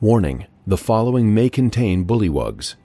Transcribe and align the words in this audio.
Warning 0.00 0.46
the 0.64 0.76
following 0.76 1.34
may 1.34 1.48
contain 1.48 2.04
bullywugs. 2.06 2.76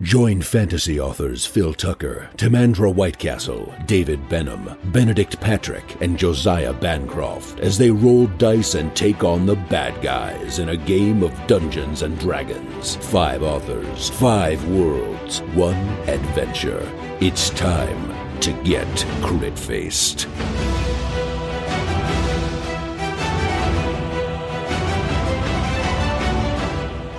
Join 0.00 0.40
fantasy 0.40 0.98
authors 0.98 1.44
Phil 1.44 1.74
Tucker, 1.74 2.30
Timandra 2.38 2.94
Whitecastle, 2.94 3.86
David 3.86 4.26
Benem, 4.30 4.74
Benedict 4.90 5.38
Patrick, 5.38 6.00
and 6.00 6.18
Josiah 6.18 6.72
Bancroft 6.72 7.60
as 7.60 7.76
they 7.76 7.90
roll 7.90 8.26
dice 8.38 8.74
and 8.74 8.96
take 8.96 9.22
on 9.22 9.44
the 9.44 9.56
bad 9.56 10.00
guys 10.00 10.60
in 10.60 10.70
a 10.70 10.76
game 10.78 11.22
of 11.22 11.46
Dungeons 11.46 12.00
and 12.00 12.18
Dragons. 12.18 12.96
Five 12.96 13.42
authors, 13.42 14.08
five 14.08 14.66
worlds, 14.70 15.40
one 15.52 15.76
adventure. 16.08 16.90
It's 17.20 17.50
time 17.50 18.40
to 18.40 18.52
get 18.62 18.88
crit 19.20 19.58
faced. 19.58 20.26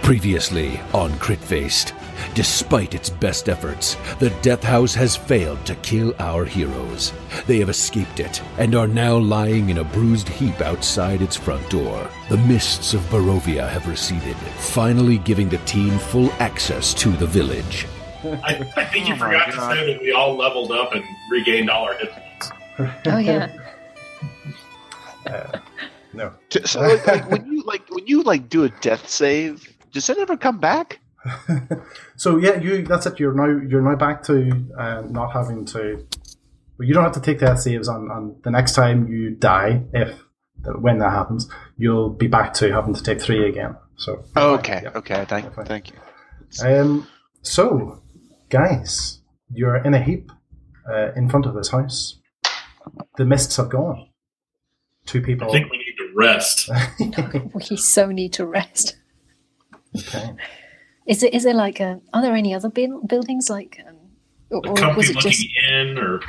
Previously 0.06 0.80
on 0.94 1.18
Crit 1.18 1.40
Faced. 1.40 1.96
Despite 2.36 2.94
its 2.94 3.10
best 3.10 3.50
efforts, 3.50 3.98
the 4.20 4.30
Death 4.44 4.64
House 4.64 4.94
has 4.94 5.16
failed 5.16 5.66
to 5.66 5.74
kill 5.78 6.14
our 6.20 6.46
heroes. 6.46 7.12
They 7.48 7.58
have 7.58 7.70
escaped 7.70 8.20
it 8.20 8.40
and 8.60 8.76
are 8.76 8.88
now 8.88 9.18
lying 9.18 9.72
in 9.72 9.80
a 9.80 9.84
bruised 9.84 10.30
heap 10.30 10.62
outside 10.62 11.24
its 11.24 11.36
front 11.36 11.68
door. 11.72 12.08
The 12.30 12.38
mists 12.38 12.94
of 12.94 13.02
Barovia 13.10 13.68
have 13.68 13.88
receded, 13.88 14.36
finally 14.60 15.18
giving 15.18 15.50
the 15.50 15.58
team 15.60 15.98
full 15.98 16.32
access 16.34 16.94
to 17.02 17.10
the 17.14 17.26
village. 17.26 17.88
I, 18.24 18.64
I 18.78 18.86
think 18.86 19.08
you 19.08 19.16
Oh 19.16 19.18
my 19.18 19.32
forgot 19.32 19.46
to 19.54 19.76
say 19.76 19.92
that 19.92 20.02
we 20.04 20.12
all 20.12 20.36
leveled 20.38 20.72
up 20.72 20.94
and 20.94 21.04
regained 21.32 21.72
all 21.72 21.86
our 21.86 21.96
hit 21.98 22.12
points. 22.12 22.52
Oh 23.08 23.18
yeah. 23.18 23.52
Uh, 25.26 25.58
no. 26.14 26.32
T- 26.52 26.62
So, 26.68 26.82
like, 26.82 27.08
like, 27.08 27.32
when 27.32 27.48
you 27.48 27.64
like 27.64 27.90
when 27.90 28.06
you 28.06 28.22
like 28.22 28.48
do 28.48 28.64
a 28.64 28.70
death 28.70 29.10
save, 29.10 29.75
does 29.96 30.10
it 30.10 30.18
ever 30.18 30.36
come 30.38 30.60
back? 30.60 31.00
so 32.18 32.38
yeah, 32.38 32.60
you 32.60 32.84
that's 32.84 33.06
it. 33.06 33.20
You're 33.20 33.34
now 33.34 33.46
you're 33.68 33.82
now 33.82 33.96
back 33.96 34.22
to 34.24 34.52
uh, 34.78 35.02
not 35.10 35.32
having 35.32 35.66
to. 35.68 36.06
Well, 36.78 36.86
you 36.88 36.94
don't 36.94 37.04
have 37.06 37.14
to 37.14 37.22
take 37.22 37.40
death 37.40 37.62
saves 37.62 37.88
on, 37.88 38.12
on 38.12 38.36
the 38.44 38.52
next 38.52 38.74
time 38.76 39.08
you 39.08 39.32
die. 39.32 39.84
If 39.94 40.20
when 40.80 41.00
that 41.00 41.12
happens, 41.12 41.50
you'll 41.78 42.10
be 42.10 42.28
back 42.28 42.54
to 42.56 42.72
having 42.74 42.94
to 42.94 43.02
take 43.02 43.22
three 43.22 43.48
again. 43.48 43.76
So 43.96 44.24
Oh, 44.36 44.56
okay, 44.56 44.82
Yeah. 44.84 44.92
okay, 44.96 45.26
thank 45.28 45.54
Fine. 45.56 45.66
thank 45.66 45.92
you. 45.92 45.98
Um. 46.68 47.08
So, 47.42 48.02
guys, 48.50 49.22
you're 49.50 49.78
in 49.78 49.94
a 49.94 50.04
heap 50.04 50.32
uh, 50.92 51.14
in 51.16 51.30
front 51.30 51.46
of 51.46 51.54
this 51.56 51.70
house. 51.70 52.20
The 53.18 53.26
mists 53.26 53.56
have 53.58 53.70
gone. 53.70 54.10
Two 55.06 55.22
people. 55.22 55.48
I 55.48 55.52
think 55.54 55.72
we 55.72 55.78
need 55.78 55.96
to 55.98 56.12
rest. 56.16 56.70
We 57.72 57.78
so 57.78 58.12
need 58.12 58.34
to 58.34 58.46
rest. 58.46 58.98
Okay. 60.00 60.34
Is 61.06 61.24
it? 61.24 61.34
Is 61.34 61.44
there 61.44 61.54
like 61.54 61.80
a? 61.80 62.00
Are 62.14 62.22
there 62.22 62.36
any 62.36 62.54
other 62.54 62.70
buil- 62.70 63.02
buildings 63.06 63.50
like? 63.50 63.80
Um, 63.88 63.96
or, 64.52 64.68
or 64.68 64.96
was 64.96 65.10
it 65.10 65.16
looking 65.16 65.32
just 65.32 65.48
in, 65.70 65.98
or 65.98 66.22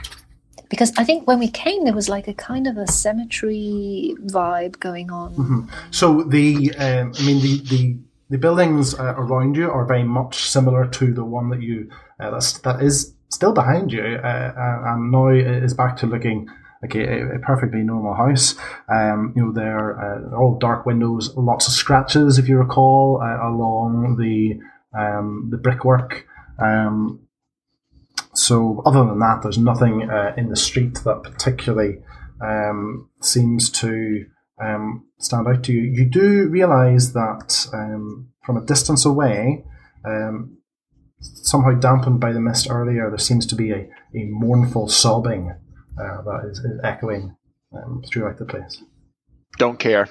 because 0.68 0.92
I 0.96 1.04
think 1.04 1.26
when 1.26 1.38
we 1.38 1.48
came 1.48 1.84
there 1.84 1.94
was 1.94 2.08
like 2.08 2.28
a 2.28 2.34
kind 2.34 2.66
of 2.66 2.76
a 2.76 2.86
cemetery 2.86 4.14
vibe 4.26 4.80
going 4.80 5.10
on. 5.10 5.34
Mhm. 5.34 5.70
So 5.90 6.22
the, 6.22 6.74
um, 6.76 7.12
I 7.18 7.22
mean, 7.22 7.40
the 7.42 7.60
the, 7.68 7.98
the 8.30 8.38
buildings 8.38 8.94
uh, 8.94 9.14
around 9.16 9.56
you 9.56 9.70
are 9.70 9.84
very 9.84 10.04
much 10.04 10.48
similar 10.50 10.86
to 10.88 11.12
the 11.12 11.24
one 11.24 11.50
that 11.50 11.62
you 11.62 11.88
uh, 12.20 12.30
that's 12.30 12.58
that 12.60 12.82
is 12.82 13.14
still 13.28 13.52
behind 13.52 13.92
you, 13.92 14.02
uh, 14.02 14.52
uh, 14.56 14.82
and 14.86 15.10
now 15.12 15.28
is 15.28 15.74
back 15.74 15.96
to 15.98 16.06
looking 16.06 16.48
like 16.82 16.94
a, 16.94 17.36
a 17.36 17.38
perfectly 17.38 17.82
normal 17.82 18.14
house. 18.14 18.54
Um, 18.88 19.32
you 19.36 19.44
know, 19.44 19.52
they're 19.52 19.98
uh, 19.98 20.36
all 20.36 20.58
dark 20.58 20.86
windows, 20.86 21.34
lots 21.36 21.66
of 21.66 21.74
scratches, 21.74 22.38
if 22.38 22.48
you 22.48 22.58
recall, 22.58 23.20
uh, 23.22 23.48
along 23.48 24.16
the 24.18 24.60
um, 24.98 25.48
the 25.50 25.58
brickwork. 25.58 26.26
Um, 26.58 27.20
so, 28.34 28.82
other 28.84 29.04
than 29.04 29.18
that, 29.20 29.40
there's 29.42 29.58
nothing 29.58 30.10
uh, 30.10 30.34
in 30.36 30.48
the 30.48 30.56
street 30.56 31.00
that 31.04 31.22
particularly 31.22 32.02
um, 32.42 33.08
seems 33.20 33.70
to 33.70 34.26
um, 34.62 35.06
stand 35.18 35.48
out 35.48 35.64
to 35.64 35.72
you. 35.72 35.82
You 35.82 36.04
do 36.04 36.48
realise 36.48 37.08
that 37.08 37.66
um, 37.72 38.28
from 38.44 38.56
a 38.56 38.64
distance 38.64 39.04
away, 39.04 39.64
somehow 41.20 41.72
dampened 41.72 42.20
by 42.20 42.32
the 42.32 42.40
mist 42.40 42.68
earlier, 42.70 43.08
there 43.08 43.18
seems 43.18 43.46
to 43.46 43.54
be 43.54 43.70
a, 43.70 43.88
a 44.14 44.24
mournful 44.26 44.88
sobbing 44.88 45.54
uh, 45.98 46.22
that 46.22 46.48
is, 46.50 46.58
is 46.60 46.80
echoing 46.84 47.34
um, 47.74 48.02
throughout 48.08 48.38
the 48.38 48.44
place. 48.44 48.82
Don't 49.58 49.78
care, 49.78 50.08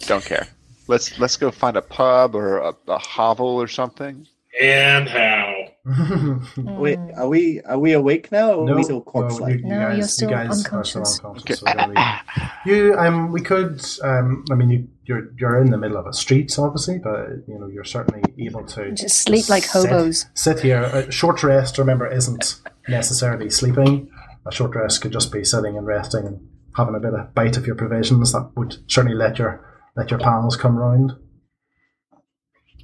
don't 0.00 0.24
care. 0.24 0.46
Let's 0.88 1.18
let's 1.18 1.36
go 1.36 1.50
find 1.50 1.76
a 1.76 1.82
pub 1.82 2.34
or 2.34 2.58
a, 2.58 2.74
a 2.88 2.98
hovel 2.98 3.46
or 3.60 3.68
something. 3.68 4.26
and 4.60 5.08
how? 5.08 5.54
Wait, 6.56 6.98
are 7.16 7.28
we 7.28 7.60
are 7.62 7.78
we 7.78 7.92
awake 7.92 8.30
now 8.32 8.52
or 8.52 8.70
are 8.70 8.76
we 8.76 8.82
still 8.82 9.00
corpse 9.00 9.38
no, 9.38 9.44
like? 9.44 9.54
you, 9.54 9.60
you 9.60 9.66
No, 9.68 9.78
guys, 9.88 9.98
you're 9.98 10.08
still 10.08 10.30
you 10.30 10.34
guys 10.36 10.64
unconscious. 10.64 10.96
are 10.96 11.04
still 11.04 11.30
unconscious. 11.30 11.62
Okay. 11.62 11.72
So 11.72 11.86
really- 11.86 11.96
you, 12.66 12.94
um, 12.98 13.32
we 13.32 13.40
could, 13.40 13.82
um, 14.02 14.44
I 14.50 14.54
mean, 14.56 14.70
you, 14.70 14.88
you're 15.04 15.30
you're 15.38 15.60
in 15.62 15.70
the 15.70 15.78
middle 15.78 15.96
of 15.96 16.06
a 16.06 16.12
street, 16.12 16.58
obviously, 16.58 16.98
but 16.98 17.28
you 17.48 17.58
know, 17.58 17.66
you're 17.68 17.84
certainly 17.84 18.22
able 18.38 18.64
to 18.66 18.92
Just 18.92 19.20
sleep 19.22 19.48
like 19.48 19.62
sit- 19.64 19.88
hobos. 19.88 20.26
Sit 20.34 20.60
here. 20.60 20.82
A 20.82 21.10
short 21.10 21.42
rest, 21.42 21.78
remember, 21.78 22.06
isn't 22.06 22.60
necessarily 22.88 23.48
sleeping. 23.50 24.10
A 24.46 24.52
short 24.52 24.74
rest 24.74 25.02
could 25.02 25.12
just 25.12 25.32
be 25.32 25.44
sitting 25.44 25.76
and 25.76 25.86
resting 25.86 26.26
and 26.26 26.48
having 26.76 26.94
a 26.94 27.00
bit 27.00 27.12
of 27.14 27.34
bite 27.34 27.56
of 27.56 27.66
your 27.66 27.76
provisions. 27.76 28.32
That 28.32 28.50
would 28.56 28.76
certainly 28.90 29.16
let 29.16 29.38
your 29.38 29.66
let 29.96 30.10
your 30.10 30.20
pals 30.20 30.56
come 30.56 30.76
round. 30.76 31.12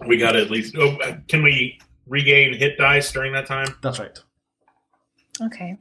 We 0.07 0.19
got 0.19 0.33
to 0.33 0.43
at 0.43 0.51
least. 0.51 0.75
Oh, 0.77 0.97
uh, 1.03 1.17
can 1.29 1.43
we 1.43 1.81
regain 2.07 2.53
hit 2.55 2.77
dice 2.77 3.11
during 3.13 3.33
that 3.33 3.47
time? 3.47 3.69
That's 3.83 3.99
right. 3.99 4.19
Okay. 5.43 5.79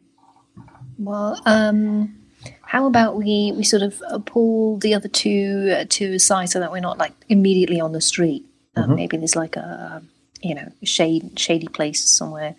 Well, 0.97 1.41
um, 1.45 2.15
how 2.61 2.87
about 2.87 3.17
we 3.17 3.51
we 3.55 3.63
sort 3.63 3.81
of 3.83 4.01
uh, 4.09 4.19
pull 4.19 4.77
the 4.77 4.93
other 4.93 5.09
two 5.09 5.75
uh, 5.77 5.85
to 5.89 6.11
the 6.11 6.19
side 6.19 6.49
so 6.49 6.59
that 6.61 6.71
we're 6.71 6.79
not 6.79 6.97
like 6.97 7.11
immediately 7.27 7.81
on 7.81 7.91
the 7.91 8.01
street. 8.01 8.45
Um, 8.77 8.91
Mhm. 8.91 8.95
Maybe 8.95 9.17
there's 9.17 9.35
like 9.35 9.57
a 9.57 10.01
you 10.41 10.55
know 10.55 10.71
shade 10.83 11.37
shady 11.37 11.67
place 11.67 12.03
somewhere 12.09 12.55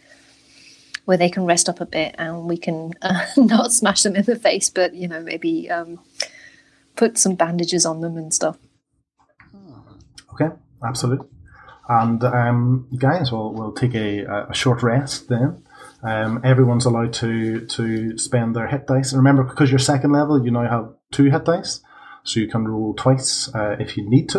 where 1.06 1.16
they 1.16 1.30
can 1.30 1.46
rest 1.46 1.68
up 1.68 1.80
a 1.80 1.86
bit 1.86 2.14
and 2.18 2.44
we 2.44 2.58
can 2.58 2.92
uh, 3.00 3.24
not 3.36 3.72
smash 3.72 4.02
them 4.02 4.14
in 4.14 4.24
the 4.24 4.36
face, 4.36 4.68
but 4.68 4.94
you 4.94 5.08
know 5.08 5.20
maybe 5.20 5.70
um, 5.70 5.98
put 6.94 7.16
some 7.16 7.34
bandages 7.34 7.86
on 7.86 8.00
them 8.00 8.16
and 8.16 8.34
stuff. 8.34 8.58
Okay, 10.34 10.54
absolutely. 10.84 11.26
And 11.88 12.22
um, 12.24 12.88
guys, 12.98 13.32
we'll 13.32 13.54
we'll 13.54 13.72
take 13.72 13.94
a, 13.94 14.46
a 14.50 14.54
short 14.54 14.82
rest 14.82 15.28
then. 15.28 15.62
Um, 16.02 16.40
everyone's 16.44 16.84
allowed 16.84 17.12
to 17.14 17.64
to 17.66 18.18
spend 18.18 18.54
their 18.54 18.66
hit 18.66 18.86
dice. 18.86 19.12
And 19.12 19.18
remember, 19.18 19.44
because 19.44 19.70
you're 19.70 19.78
second 19.78 20.12
level, 20.12 20.44
you 20.44 20.50
now 20.50 20.68
have 20.68 20.92
two 21.12 21.30
hit 21.30 21.44
dice, 21.44 21.80
so 22.24 22.40
you 22.40 22.48
can 22.48 22.66
roll 22.66 22.94
twice 22.94 23.48
uh, 23.54 23.76
if 23.78 23.96
you 23.96 24.08
need 24.08 24.28
to. 24.30 24.38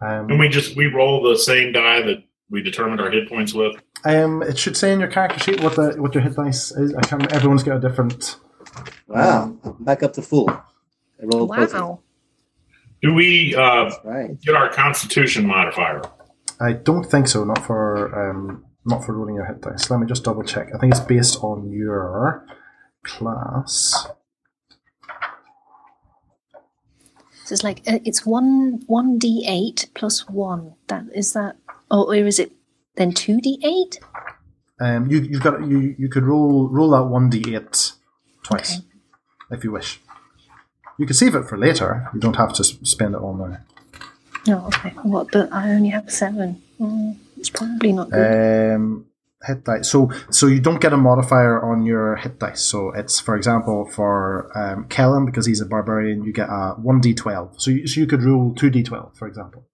Um, 0.00 0.30
And 0.30 0.38
we 0.38 0.48
just 0.48 0.76
we 0.76 0.86
roll 0.86 1.22
the 1.22 1.36
same 1.36 1.72
die 1.72 2.02
that 2.02 2.24
we 2.52 2.62
determined 2.62 3.00
our 3.00 3.10
hit 3.10 3.28
points 3.28 3.52
with. 3.52 3.74
um, 4.04 4.42
it 4.42 4.56
should 4.58 4.76
say 4.76 4.92
in 4.92 5.00
your 5.00 5.08
character 5.10 5.40
sheet 5.40 5.60
what 5.62 5.74
the 5.74 6.00
what 6.00 6.14
your 6.14 6.22
hit 6.22 6.36
dice 6.36 6.70
is. 6.70 6.94
I 6.94 7.00
can't. 7.00 7.32
Everyone's 7.32 7.64
got 7.64 7.78
a 7.78 7.80
different. 7.80 8.36
Wow, 9.08 9.56
back 9.80 10.02
up 10.04 10.12
to 10.14 10.22
full. 10.22 10.48
I 10.50 10.62
rolled 11.22 11.50
perfect. 11.50 11.74
Wow. 11.74 12.00
Do 13.02 13.12
we 13.14 13.54
uh, 13.56 13.90
Right. 14.04 14.40
get 14.40 14.54
our 14.54 14.68
Constitution 14.70 15.46
modifier? 15.46 16.02
I 16.60 16.72
don't 16.74 17.04
think 17.04 17.26
so. 17.26 17.42
Not 17.44 17.64
for 17.66 18.30
um, 18.30 18.64
not 18.84 19.04
for 19.04 19.14
rolling 19.16 19.34
your 19.34 19.46
hit 19.46 19.60
dice. 19.62 19.90
Let 19.90 19.98
me 20.00 20.06
just 20.06 20.22
double 20.22 20.44
check. 20.44 20.68
I 20.74 20.78
think 20.78 20.92
it's 20.92 21.00
based 21.04 21.38
on 21.42 21.70
your 21.72 22.46
class. 23.02 24.06
So 27.44 27.52
it's 27.54 27.64
like 27.64 27.82
uh, 27.88 27.98
it's 28.04 28.24
one 28.24 28.82
one 28.86 29.18
d 29.18 29.44
eight 29.48 29.90
plus 29.94 30.28
one. 30.28 30.74
That 30.86 31.04
is 31.14 31.32
that, 31.32 31.56
or, 31.92 32.06
or 32.10 32.14
is 32.14 32.38
it 32.40 32.50
then 32.96 33.12
two 33.12 33.40
d 33.40 33.60
eight? 33.62 34.00
Um, 34.80 35.08
you 35.10 35.20
you've 35.20 35.42
got 35.42 35.64
you 35.66 35.94
you 35.98 36.08
could 36.08 36.24
roll 36.24 36.68
roll 36.68 36.90
that 36.90 37.04
one 37.04 37.30
d 37.30 37.54
eight 37.54 37.92
twice 38.42 38.78
Okay. 38.78 38.86
if 39.52 39.62
you 39.64 39.70
wish. 39.70 40.00
You 40.98 41.06
can 41.06 41.14
save 41.14 41.34
it 41.34 41.44
for 41.48 41.56
later. 41.56 42.08
You 42.14 42.20
don't 42.20 42.36
have 42.36 42.52
to 42.54 42.64
spend 42.64 43.14
it 43.14 43.20
all 43.20 43.34
now. 43.34 43.58
Oh, 44.48 44.66
okay. 44.66 44.90
What? 45.02 45.28
But 45.32 45.52
I 45.52 45.70
only 45.70 45.90
have 45.90 46.10
seven. 46.10 46.60
Mm, 46.80 47.16
it's 47.36 47.50
probably 47.50 47.92
not 47.92 48.10
good. 48.10 48.74
Um, 48.74 49.06
hit 49.46 49.64
dice. 49.64 49.88
So 49.88 50.10
so 50.30 50.46
you 50.48 50.60
don't 50.60 50.80
get 50.80 50.92
a 50.92 50.96
modifier 50.96 51.62
on 51.62 51.86
your 51.86 52.16
hit 52.16 52.38
dice. 52.40 52.62
So 52.62 52.90
it's 52.90 53.20
for 53.20 53.36
example 53.36 53.86
for 53.86 54.50
um, 54.58 54.86
Kellen 54.88 55.24
because 55.26 55.46
he's 55.46 55.60
a 55.60 55.66
barbarian, 55.66 56.24
you 56.24 56.32
get 56.32 56.48
a 56.48 56.74
one 56.76 57.00
d 57.00 57.14
twelve. 57.14 57.54
So 57.58 57.70
you, 57.70 57.86
so 57.86 58.00
you 58.00 58.06
could 58.06 58.22
roll 58.22 58.54
two 58.54 58.70
d 58.70 58.82
twelve, 58.82 59.16
for 59.16 59.28
example. 59.28 59.68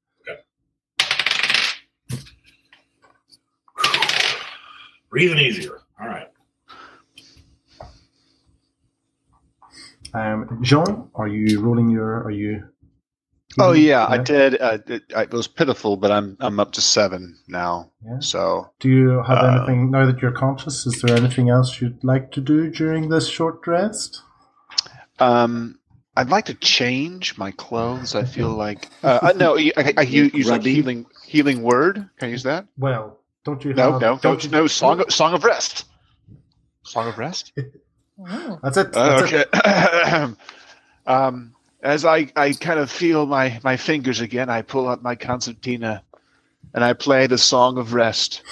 Breathing 5.11 5.39
easier. 5.39 5.81
All 6.01 6.07
right. 6.09 6.29
Um, 10.15 10.61
Jean, 10.63 11.11
are 11.15 11.29
you 11.29 11.61
rolling 11.61 11.89
your? 11.91 12.23
Are 12.25 12.31
you 12.31 12.65
Oh 13.59 13.73
yeah, 13.73 14.07
I 14.07 14.19
did. 14.19 14.61
Uh, 14.61 14.79
it, 14.87 15.03
it 15.11 15.33
was 15.33 15.49
pitiful, 15.49 15.97
but 15.97 16.11
I'm 16.11 16.37
I'm 16.41 16.61
up 16.61 16.73
to 16.73 16.81
seven 16.81 17.37
now. 17.49 17.91
Yeah. 18.05 18.19
So 18.21 18.71
Do 18.79 18.89
you 18.89 19.23
have 19.27 19.39
Uh, 19.39 19.57
anything 19.59 19.91
now 19.91 20.07
that 20.07 20.21
you're 20.23 20.33
conscious? 20.33 20.87
Is 20.87 21.01
there 21.03 21.17
anything 21.17 21.49
else 21.51 21.81
you'd 21.81 22.03
like 22.05 22.31
to 22.33 22.41
do 22.41 22.71
during 22.71 23.09
this 23.09 23.29
short 23.29 23.67
rest? 23.67 24.23
um, 25.19 25.79
I'd 26.17 26.31
like 26.31 26.45
to 26.47 26.55
change 26.55 27.37
my 27.39 27.51
clothes. 27.53 28.15
I 28.15 28.25
feel 28.25 28.51
like 28.51 28.89
uh, 29.03 29.19
uh, 29.23 29.33
no. 29.37 29.57
I, 29.59 29.73
I, 29.77 29.95
I 29.99 30.03
use 30.19 30.33
use 30.35 30.49
like 30.49 30.63
healing 30.63 31.07
healing 31.27 31.63
word. 31.63 31.97
Can 32.19 32.29
I 32.29 32.31
use 32.31 32.43
that? 32.45 32.67
Well, 32.77 33.19
don't 33.49 33.65
you 33.65 33.73
No, 33.75 33.93
have? 33.93 34.01
no, 34.01 34.15
no, 34.15 34.19
don't 34.21 34.45
you- 34.45 34.51
no. 34.51 34.67
Song 34.67 35.01
of, 35.01 35.13
song 35.13 35.35
of 35.35 35.45
rest. 35.45 35.87
Song 36.83 37.09
of 37.09 37.19
rest. 37.19 37.53
That's 38.63 38.77
it. 38.77 38.97
Uh, 38.97 39.21
That's 39.21 39.33
it. 39.33 39.49
okay. 39.55 40.35
um, 41.07 41.55
as 41.83 42.05
I, 42.05 42.31
I 42.37 42.53
kind 42.53 42.79
of 42.81 42.91
feel 42.91 43.27
my, 43.27 43.61
my 43.63 43.77
fingers 43.77 44.21
again, 44.21 44.51
I 44.51 44.63
pull 44.63 44.89
out 44.89 45.03
my 45.03 45.15
concertina 45.15 46.03
and 46.75 46.83
I 46.85 46.93
play 46.93 47.27
the 47.27 47.39
song 47.39 47.79
of 47.79 47.95
rest. 47.95 48.43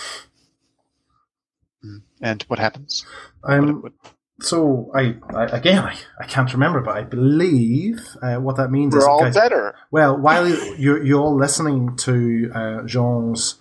And 2.21 2.43
what 2.45 2.59
happens? 2.59 3.05
Um, 3.45 3.83
What- 3.83 3.93
so 4.39 4.91
I, 4.95 5.17
I 5.35 5.45
again, 5.47 5.83
I, 5.83 5.97
I 6.21 6.27
can't 6.27 6.53
remember, 6.53 6.83
but 6.83 6.95
I 6.95 7.05
believe 7.05 8.01
uh, 8.23 8.37
what 8.37 8.57
that 8.59 8.71
means 8.71 8.95
is 8.95 9.03
We're 9.03 9.09
all 9.11 9.21
guys, 9.23 9.35
better. 9.35 9.75
Well, 9.91 10.15
while 10.19 10.47
you're, 10.79 11.03
you're 11.03 11.31
listening 11.31 11.97
to 11.99 12.51
uh, 12.55 12.83
Jean's 12.83 13.55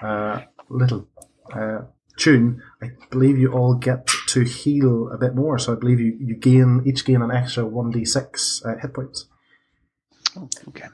uh, 0.00 0.42
little 0.70 1.08
uh, 1.52 1.82
tune, 2.16 2.62
I 2.82 2.90
believe 3.10 3.38
you 3.38 3.52
all 3.52 3.74
get 3.74 4.06
to 4.28 4.44
heal 4.44 5.10
a 5.12 5.18
bit 5.18 5.34
more. 5.34 5.58
So 5.58 5.72
I 5.72 5.76
believe 5.76 6.00
you, 6.00 6.16
you 6.20 6.36
gain 6.36 6.82
each 6.86 7.04
gain 7.04 7.22
an 7.22 7.30
extra 7.30 7.66
one 7.66 7.90
d 7.90 8.04
six 8.04 8.62
uh, 8.64 8.76
hit 8.80 8.94
points. 8.94 9.26
Oh, 10.36 10.48
okay. 10.68 10.88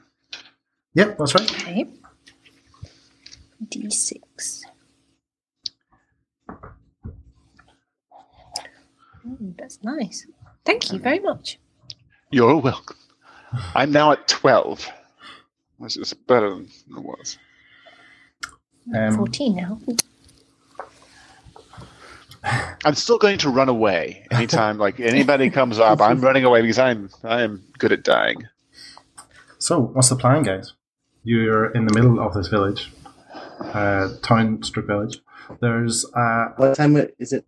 Yep, 0.93 1.17
that's 1.17 1.35
right. 1.35 1.51
Okay. 1.51 1.87
D6. 3.63 4.61
Ooh, 9.25 9.53
that's 9.57 9.83
nice. 9.83 10.25
Thank 10.65 10.91
you 10.91 10.99
very 10.99 11.19
much. 11.19 11.59
You're 12.31 12.57
welcome. 12.57 12.97
I'm 13.75 13.91
now 13.91 14.11
at 14.11 14.27
12. 14.27 14.89
This 15.79 15.97
is 15.97 16.13
better 16.13 16.49
than 16.49 16.69
it 16.89 17.03
was. 17.03 17.37
Um, 18.95 19.15
14 19.15 19.55
now. 19.55 19.79
I'm 22.85 22.95
still 22.95 23.17
going 23.17 23.37
to 23.39 23.49
run 23.49 23.67
away 23.67 24.25
anytime 24.31 24.77
like 24.77 24.99
anybody 24.99 25.49
comes 25.49 25.79
up. 25.79 25.99
I'm 26.01 26.21
running 26.21 26.45
away 26.45 26.61
because 26.61 26.79
I'm 26.79 27.09
I 27.23 27.41
am 27.41 27.63
good 27.77 27.91
at 27.91 28.03
dying. 28.03 28.43
So, 29.59 29.81
what's 29.81 30.09
the 30.09 30.15
plan, 30.15 30.43
guys? 30.43 30.73
You're 31.23 31.71
in 31.71 31.85
the 31.87 31.93
middle 31.93 32.19
of 32.19 32.33
this 32.33 32.47
village, 32.47 32.91
uh, 33.59 34.09
town 34.21 34.63
strip 34.63 34.87
village. 34.87 35.19
There's 35.59 36.05
uh, 36.13 36.49
What 36.55 36.75
time 36.75 36.95
is 37.19 37.33
it? 37.33 37.45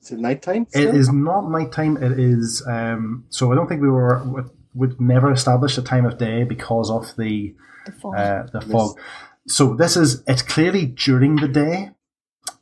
Is 0.00 0.10
it 0.12 0.18
nighttime? 0.18 0.62
It 0.64 0.68
still? 0.70 0.94
is 0.94 1.10
not 1.10 1.50
nighttime. 1.50 1.96
It 1.96 2.18
is. 2.20 2.62
Um, 2.68 3.24
so 3.30 3.50
I 3.50 3.54
don't 3.56 3.66
think 3.66 3.80
we 3.82 3.88
were 3.88 4.22
would, 4.24 4.50
would 4.74 5.00
never 5.00 5.32
establish 5.32 5.76
a 5.78 5.82
time 5.82 6.04
of 6.04 6.18
day 6.18 6.44
because 6.44 6.90
of 6.90 7.16
the 7.16 7.54
The 7.86 7.92
fog. 7.92 8.14
uh, 8.16 8.42
the 8.52 8.60
fog. 8.60 8.98
So 9.46 9.74
this 9.74 9.96
is. 9.96 10.22
It's 10.26 10.42
clearly 10.42 10.86
during 10.86 11.36
the 11.36 11.48
day. 11.48 11.90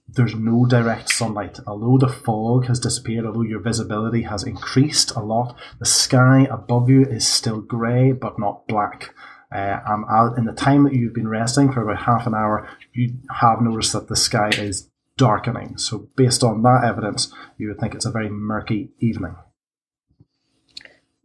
There's 0.08 0.34
no 0.34 0.66
direct 0.66 1.08
sunlight. 1.08 1.58
Although 1.66 2.06
the 2.06 2.12
fog 2.12 2.66
has 2.66 2.78
disappeared, 2.78 3.24
although 3.24 3.42
your 3.42 3.60
visibility 3.60 4.22
has 4.22 4.42
increased 4.42 5.10
a 5.12 5.20
lot, 5.20 5.56
the 5.78 5.86
sky 5.86 6.46
above 6.50 6.90
you 6.90 7.02
is 7.02 7.26
still 7.26 7.60
grey 7.62 8.12
but 8.12 8.38
not 8.38 8.66
black. 8.66 9.14
Uh, 9.50 9.80
and 9.86 10.38
in 10.38 10.44
the 10.44 10.52
time 10.52 10.84
that 10.84 10.94
you've 10.94 11.14
been 11.14 11.28
resting 11.28 11.72
for 11.72 11.82
about 11.82 12.04
half 12.04 12.26
an 12.26 12.34
hour, 12.34 12.68
you 12.92 13.14
have 13.40 13.60
noticed 13.60 13.92
that 13.92 14.08
the 14.08 14.16
sky 14.16 14.50
is 14.58 14.88
darkening. 15.16 15.76
So, 15.76 16.08
based 16.16 16.42
on 16.42 16.62
that 16.62 16.84
evidence, 16.84 17.32
you 17.58 17.68
would 17.68 17.78
think 17.78 17.94
it's 17.94 18.06
a 18.06 18.10
very 18.10 18.30
murky 18.30 18.90
evening. 18.98 19.36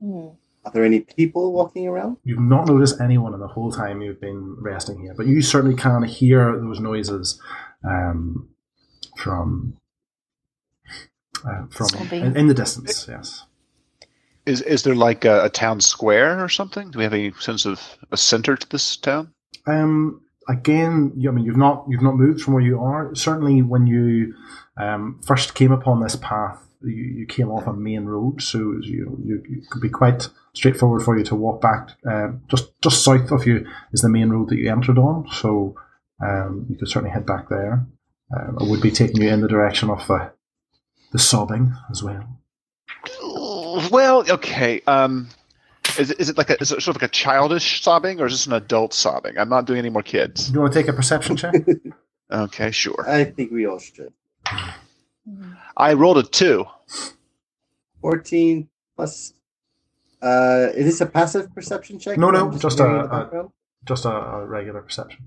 Hmm. 0.02 0.30
Are 0.68 0.72
there 0.74 0.84
any 0.86 1.00
people 1.02 1.54
walking 1.54 1.88
around? 1.88 2.18
You've 2.24 2.40
not 2.40 2.68
noticed 2.68 3.00
anyone 3.02 3.34
in 3.34 3.40
the 3.40 3.48
whole 3.48 3.72
time 3.72 4.02
you've 4.02 4.20
been 4.22 4.56
resting 4.60 5.00
here, 5.02 5.14
but 5.16 5.26
you 5.28 5.42
certainly 5.42 5.76
can 5.76 6.04
hear 6.04 6.58
those 6.60 6.80
noises 6.80 7.42
um, 7.88 8.50
from 9.18 9.78
uh, 11.48 11.66
from 11.70 11.88
in, 12.12 12.36
in 12.36 12.48
the 12.48 12.54
distance. 12.54 13.08
Yes. 13.08 13.44
Is 14.46 14.62
is 14.62 14.84
there 14.84 14.96
like 14.96 15.26
a, 15.26 15.46
a 15.46 15.50
town 15.50 15.82
square 15.82 16.44
or 16.44 16.50
something? 16.50 16.92
Do 16.92 16.98
we 17.00 17.04
have 17.04 17.14
any 17.14 17.32
sense 17.40 17.66
of 17.66 17.82
a 18.12 18.18
center 18.18 18.56
to 18.56 18.70
this 18.70 18.98
town? 18.98 19.34
Um, 19.66 20.22
again, 20.50 21.12
you- 21.16 21.30
I 21.30 21.34
mean, 21.34 21.46
you've 21.46 21.58
not 21.58 21.86
you've 21.90 22.02
not 22.02 22.16
moved 22.16 22.42
from 22.42 22.54
where 22.54 22.64
you 22.64 22.80
are. 22.82 23.14
Certainly, 23.16 23.62
when 23.62 23.88
you 23.88 24.34
um, 24.78 25.22
first 25.26 25.54
came 25.56 25.72
upon 25.72 26.02
this 26.02 26.16
path, 26.16 26.67
you, 26.82 27.20
you 27.20 27.26
came 27.26 27.50
off 27.50 27.68
a 27.68 27.74
main 27.74 28.06
road, 28.06 28.42
so 28.42 28.58
you, 28.82 29.20
you 29.24 29.44
it 29.50 29.70
could 29.70 29.82
be 29.82 29.90
quite 29.90 30.30
straightforward 30.54 31.04
for 31.04 31.18
you 31.18 31.24
to 31.26 31.36
walk 31.36 31.62
back. 31.62 31.92
Um, 32.06 32.42
just 32.48 32.80
just 32.82 33.04
south 33.04 33.32
of 33.32 33.46
you 33.46 33.68
is 33.92 34.02
the 34.02 34.10
main 34.10 34.30
road 34.30 34.50
that 34.50 34.58
you 34.58 34.72
entered 34.72 34.98
on, 34.98 35.28
so 35.32 35.76
um, 36.22 36.66
you 36.70 36.76
could 36.76 36.88
certainly 36.88 37.12
head 37.12 37.26
back 37.26 37.50
there. 37.50 37.86
Um, 38.36 38.58
it 38.60 38.70
would 38.70 38.82
be 38.82 38.92
taking 38.92 39.22
you 39.22 39.30
in 39.30 39.42
the 39.42 39.48
direction 39.48 39.90
of 39.90 40.06
the 40.08 40.32
the 41.12 41.20
sobbing 41.20 41.74
as 41.90 42.04
well. 42.04 42.40
Well, 43.92 44.30
okay. 44.30 44.82
Um, 44.88 45.30
is 45.98 46.12
it, 46.12 46.20
is 46.20 46.30
it 46.30 46.38
like 46.38 46.50
a 46.50 46.62
is 46.62 46.72
it 46.72 46.82
sort 46.82 46.96
of 46.96 47.02
like 47.02 47.10
a 47.10 47.14
childish 47.14 47.82
sobbing 47.82 48.20
or 48.20 48.26
is 48.26 48.34
this 48.34 48.48
an 48.48 48.54
adult 48.54 48.94
sobbing? 48.94 49.38
I'm 49.38 49.50
not 49.50 49.66
doing 49.66 49.80
any 49.80 49.90
more 49.90 50.04
kids. 50.04 50.48
Do 50.48 50.54
you 50.54 50.60
want 50.62 50.74
to 50.74 50.80
take 50.80 50.90
a 50.90 50.94
perception 50.94 51.36
check? 51.36 51.54
Okay, 52.30 52.72
sure. 52.72 53.06
I 53.08 53.24
think 53.24 53.52
we 53.52 53.66
all 53.66 53.80
should. 53.80 54.12
I 55.76 55.94
rolled 55.94 56.18
a 56.18 56.24
two. 56.24 56.66
14 58.02 58.68
plus. 58.96 59.34
Uh, 60.22 60.70
is 60.74 60.86
this 60.86 61.02
a 61.02 61.06
passive 61.06 61.54
perception 61.54 62.00
check? 62.00 62.18
No, 62.18 62.32
no, 62.32 62.48
I'm 62.50 62.60
just 62.60 62.80
a- 62.80 62.86
a- 62.86 63.50
just 63.86 64.06
a, 64.06 64.10
a 64.12 64.46
regular 64.46 64.82
perception. 64.82 65.26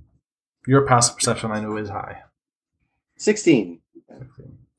Your 0.67 0.87
passive 0.87 1.17
perception, 1.17 1.51
I 1.51 1.61
know, 1.61 1.77
is 1.77 1.89
high. 1.89 2.23
16. 3.17 3.81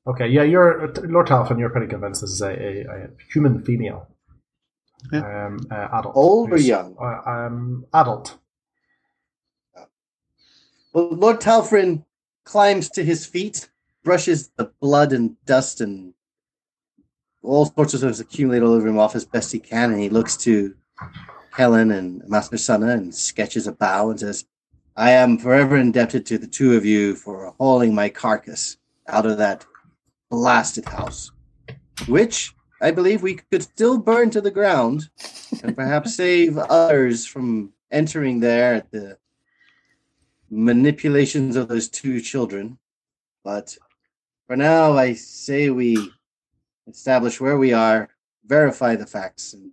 Okay, 0.08 0.28
yeah, 0.28 0.44
you're 0.44 0.92
Lord 1.04 1.28
Talfin. 1.28 1.60
You're 1.60 1.70
pretty 1.70 1.88
convinced 1.88 2.22
this 2.22 2.32
is 2.32 2.42
a, 2.42 2.50
a, 2.52 2.82
a 3.06 3.08
human 3.32 3.64
female, 3.64 4.08
um, 5.14 5.60
uh, 5.72 5.88
adult, 5.94 6.16
Old 6.16 6.52
or 6.52 6.58
young? 6.58 6.96
Uh, 7.00 7.30
um, 7.30 7.86
adult. 7.94 8.38
Well, 10.94 11.10
Lord 11.12 11.40
Talfrin 11.40 12.04
climbs 12.44 12.90
to 12.92 13.04
his 13.04 13.26
feet, 13.26 13.70
brushes 14.04 14.52
the 14.56 14.72
blood 14.80 15.14
and 15.14 15.36
dust 15.46 15.82
and 15.82 16.14
all 17.44 17.66
sorts 17.66 17.94
of 17.94 18.02
things 18.02 18.20
accumulate 18.20 18.62
all 18.62 18.74
over 18.74 18.88
him 18.88 19.00
off 19.00 19.16
as 19.16 19.26
best 19.26 19.52
he 19.52 19.60
can, 19.60 19.92
and 19.92 20.02
he 20.02 20.10
looks 20.10 20.38
to 20.38 20.76
Helen 21.52 21.92
and 21.92 22.28
Master 22.28 22.58
Sana 22.58 22.90
and 22.90 23.14
sketches 23.14 23.68
a 23.68 23.72
bow 23.72 24.12
and 24.12 24.20
says, 24.20 24.46
I 24.96 25.12
am 25.12 25.38
forever 25.38 25.78
indebted 25.78 26.26
to 26.28 26.38
the 26.38 26.48
two 26.48 26.76
of 26.76 26.86
you 26.86 27.16
for 27.16 27.54
hauling 27.58 27.96
my 27.96 28.10
carcass 28.10 28.78
out 29.08 29.26
of 29.26 29.38
that 29.38 29.66
blasted 30.30 30.86
house, 30.86 31.32
which 32.08 32.54
I 32.82 32.92
believe 32.92 33.22
we 33.22 33.36
could 33.36 33.64
still 33.64 33.98
burn 33.98 34.30
to 34.32 34.42
the 34.42 34.52
ground 34.52 35.10
and 35.64 35.76
perhaps 35.76 36.16
save 36.18 36.58
others 36.58 37.26
from 37.26 37.74
entering 37.92 38.40
there 38.40 38.76
at 38.76 38.92
the 38.92 39.18
manipulations 40.50 41.56
of 41.56 41.68
those 41.68 41.90
two 41.90 42.20
children. 42.22 42.78
But 43.44 43.78
for 44.52 44.58
now, 44.58 44.98
I 44.98 45.14
say 45.14 45.70
we 45.70 46.12
establish 46.86 47.40
where 47.40 47.58
we 47.58 47.72
are, 47.72 48.10
verify 48.46 48.98
the 48.98 49.06
facts, 49.06 49.54
and 49.54 49.72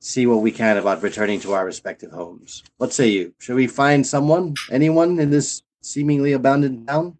see 0.00 0.24
what 0.24 0.40
we 0.40 0.50
can 0.52 0.78
about 0.78 1.02
returning 1.02 1.38
to 1.40 1.52
our 1.52 1.66
respective 1.66 2.10
homes. 2.10 2.62
What 2.78 2.94
say 2.94 3.08
you? 3.08 3.34
Should 3.38 3.56
we 3.56 3.66
find 3.66 4.06
someone, 4.06 4.54
anyone 4.70 5.18
in 5.18 5.28
this 5.28 5.62
seemingly 5.82 6.32
abandoned 6.32 6.88
town? 6.88 7.18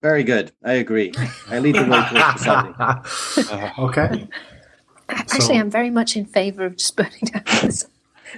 Very 0.00 0.24
good. 0.24 0.52
I 0.64 0.72
agree. 0.84 1.12
I 1.50 1.58
lead 1.58 1.74
the 1.74 1.82
way 1.82 2.00
towards 2.08 2.42
the 2.42 3.42
Saudi. 3.42 3.72
okay. 3.80 4.28
Actually, 5.10 5.40
So- 5.40 5.54
I'm 5.56 5.70
very 5.70 5.90
much 5.90 6.16
in 6.16 6.24
favor 6.24 6.64
of 6.64 6.78
just 6.78 6.96
burning 6.96 7.20
down 7.24 7.42
this, 7.44 7.84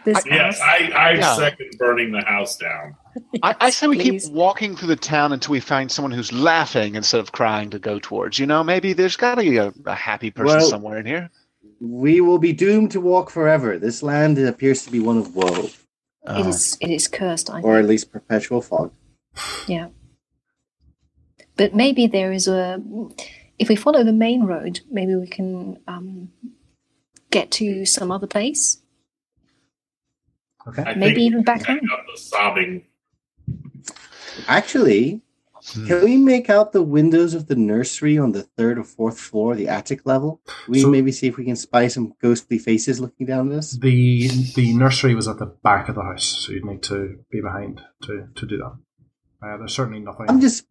this 0.04 0.26
Yes, 0.26 0.58
house. 0.58 0.60
I, 0.60 0.90
I 0.92 1.12
Yeah. 1.12 1.36
second 1.36 1.70
burning 1.78 2.10
the 2.10 2.22
house 2.22 2.56
down. 2.56 2.96
I, 3.42 3.54
I 3.60 3.70
say 3.70 3.86
we 3.88 3.96
Please. 3.96 4.24
keep 4.26 4.32
walking 4.32 4.76
through 4.76 4.88
the 4.88 4.96
town 4.96 5.32
until 5.32 5.52
we 5.52 5.60
find 5.60 5.90
someone 5.90 6.12
who's 6.12 6.32
laughing 6.32 6.94
instead 6.94 7.20
of 7.20 7.32
crying 7.32 7.70
to 7.70 7.78
go 7.78 7.98
towards. 7.98 8.38
You 8.38 8.46
know, 8.46 8.62
maybe 8.64 8.92
there's 8.92 9.16
got 9.16 9.34
to 9.36 9.42
be 9.42 9.56
a, 9.58 9.72
a 9.86 9.94
happy 9.94 10.30
person 10.30 10.58
Well- 10.58 10.68
somewhere 10.68 10.98
in 10.98 11.06
here. 11.06 11.30
We 11.80 12.20
will 12.20 12.38
be 12.38 12.52
doomed 12.52 12.92
to 12.92 13.00
walk 13.00 13.28
forever. 13.28 13.76
This 13.76 14.04
land 14.04 14.38
appears 14.38 14.84
to 14.84 14.90
be 14.92 15.00
one 15.00 15.18
of 15.18 15.34
woe, 15.34 15.64
It 15.64 15.76
Uh, 16.24 16.44
is 16.46 16.78
it 16.80 16.90
is 16.90 17.08
cursed, 17.08 17.50
I 17.50 17.60
or 17.60 17.76
at 17.78 17.86
least 17.86 18.12
perpetual 18.12 18.62
fog. 18.62 18.92
Yeah. 19.66 19.88
But 21.56 21.74
maybe 21.74 22.06
there 22.06 22.30
is 22.30 22.46
a. 22.46 22.80
If 23.58 23.68
we 23.68 23.74
follow 23.74 24.04
the 24.04 24.12
main 24.12 24.44
road, 24.44 24.80
maybe 24.92 25.16
we 25.16 25.26
can 25.26 25.78
um, 25.88 26.30
get 27.30 27.50
to 27.52 27.84
some 27.84 28.12
other 28.12 28.28
place. 28.28 28.78
Okay. 30.68 30.82
I 30.84 30.94
Maybe 30.94 31.14
think 31.16 31.26
even 31.26 31.42
back 31.42 31.58
back 31.66 31.66
home. 31.66 31.80
the 31.82 32.16
sobbing. 32.20 32.84
Actually, 34.48 35.22
Hmm. 35.74 35.86
can 35.86 36.04
we 36.04 36.16
make 36.16 36.50
out 36.50 36.72
the 36.72 36.82
windows 36.82 37.34
of 37.34 37.46
the 37.46 37.54
nursery 37.54 38.18
on 38.18 38.32
the 38.32 38.42
third 38.42 38.78
or 38.78 38.82
fourth 38.84 39.20
floor, 39.20 39.54
the 39.54 39.68
attic 39.68 40.04
level? 40.04 40.40
We 40.68 40.80
So- 40.80 40.90
maybe 40.90 41.12
see 41.12 41.28
if 41.28 41.36
we 41.36 41.44
can 41.44 41.54
spy 41.54 41.86
some 41.86 42.14
ghostly 42.20 42.58
faces 42.58 42.98
looking 42.98 43.26
down 43.26 43.52
at 43.52 43.58
us. 43.58 43.70
The 43.78 44.28
the 44.56 44.74
nursery 44.74 45.14
was 45.14 45.28
at 45.28 45.38
the 45.38 45.46
back 45.46 45.88
of 45.88 45.94
the 45.94 46.02
house, 46.02 46.24
so 46.24 46.52
you'd 46.52 46.64
need 46.64 46.82
to 46.84 47.20
be 47.30 47.40
behind 47.40 47.80
to, 48.02 48.26
to 48.34 48.44
do 48.46 48.56
that. 48.58 48.74
Uh, 49.40 49.56
there's 49.58 49.72
certainly 49.74 50.00
nothing. 50.00 50.26
I'm 50.28 50.40
just. 50.40 50.66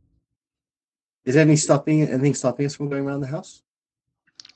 Is 1.23 1.37
any 1.37 1.55
stopping 1.55 2.01
anything 2.01 2.33
stopping 2.33 2.65
us 2.65 2.75
from 2.75 2.89
going 2.89 3.05
around 3.05 3.21
the 3.21 3.27
house? 3.27 3.61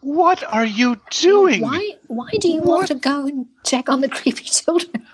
What 0.02 0.44
are 0.52 0.66
you 0.66 1.00
doing? 1.12 1.62
Why? 1.62 1.92
Why 2.08 2.30
do 2.42 2.50
you 2.50 2.62
want 2.62 2.88
to 2.88 2.96
go 2.96 3.26
and 3.26 3.46
check 3.64 3.88
on 3.88 4.02
the 4.02 4.10
creepy 4.10 4.44
children? 4.60 5.06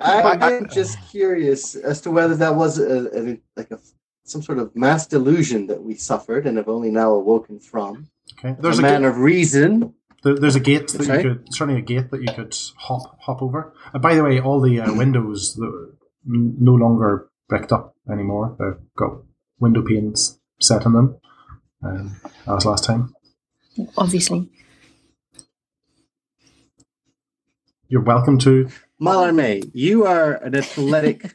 I, 0.00 0.20
I- 0.22 0.56
I'm 0.56 0.68
just 0.68 0.98
curious 1.10 1.74
as 1.74 2.00
to 2.02 2.10
whether 2.10 2.34
that 2.36 2.54
was 2.54 2.78
a, 2.78 3.18
a 3.18 3.38
like 3.56 3.70
a 3.70 3.78
some 4.24 4.42
sort 4.42 4.58
of 4.58 4.74
mass 4.76 5.06
delusion 5.06 5.66
that 5.68 5.82
we 5.82 5.94
suffered 5.94 6.46
and 6.46 6.56
have 6.56 6.68
only 6.68 6.90
now 6.90 7.12
awoken 7.14 7.58
from. 7.58 8.08
okay. 8.38 8.54
There's 8.60 8.76
There's 8.76 8.78
a 8.78 8.82
a, 8.82 8.82
man 8.82 9.02
ga- 9.02 9.08
of 9.08 9.16
reason. 9.18 9.94
there, 10.22 10.36
there's 10.36 10.54
a 10.56 10.60
gate 10.60 10.88
that 10.88 11.02
Sorry? 11.04 11.22
you 11.22 11.34
could 11.34 11.54
certainly 11.54 11.80
a 11.80 11.84
gate 11.84 12.10
that 12.10 12.20
you 12.22 12.32
could 12.32 12.56
hop 12.76 13.18
hop 13.20 13.42
over. 13.42 13.72
And 13.92 14.00
by 14.02 14.14
the 14.14 14.22
way, 14.22 14.40
all 14.40 14.60
the 14.60 14.80
uh, 14.80 14.92
windows 15.02 15.54
that 15.56 15.66
are 15.66 15.96
no 16.24 16.72
longer 16.74 17.28
bricked 17.48 17.72
up 17.72 17.96
anymore. 18.10 18.56
They've 18.58 18.86
got 18.96 19.22
window 19.58 19.82
panes 19.82 20.38
set 20.60 20.84
in 20.86 20.92
them. 20.92 21.16
Um, 21.82 22.20
as 22.46 22.66
last 22.66 22.84
time. 22.84 23.14
Obviously. 23.96 24.48
You're 27.88 28.02
welcome 28.02 28.38
to. 28.40 28.68
Mallarme, 29.00 29.70
you 29.72 30.04
are 30.04 30.34
an 30.34 30.54
athletic 30.54 31.34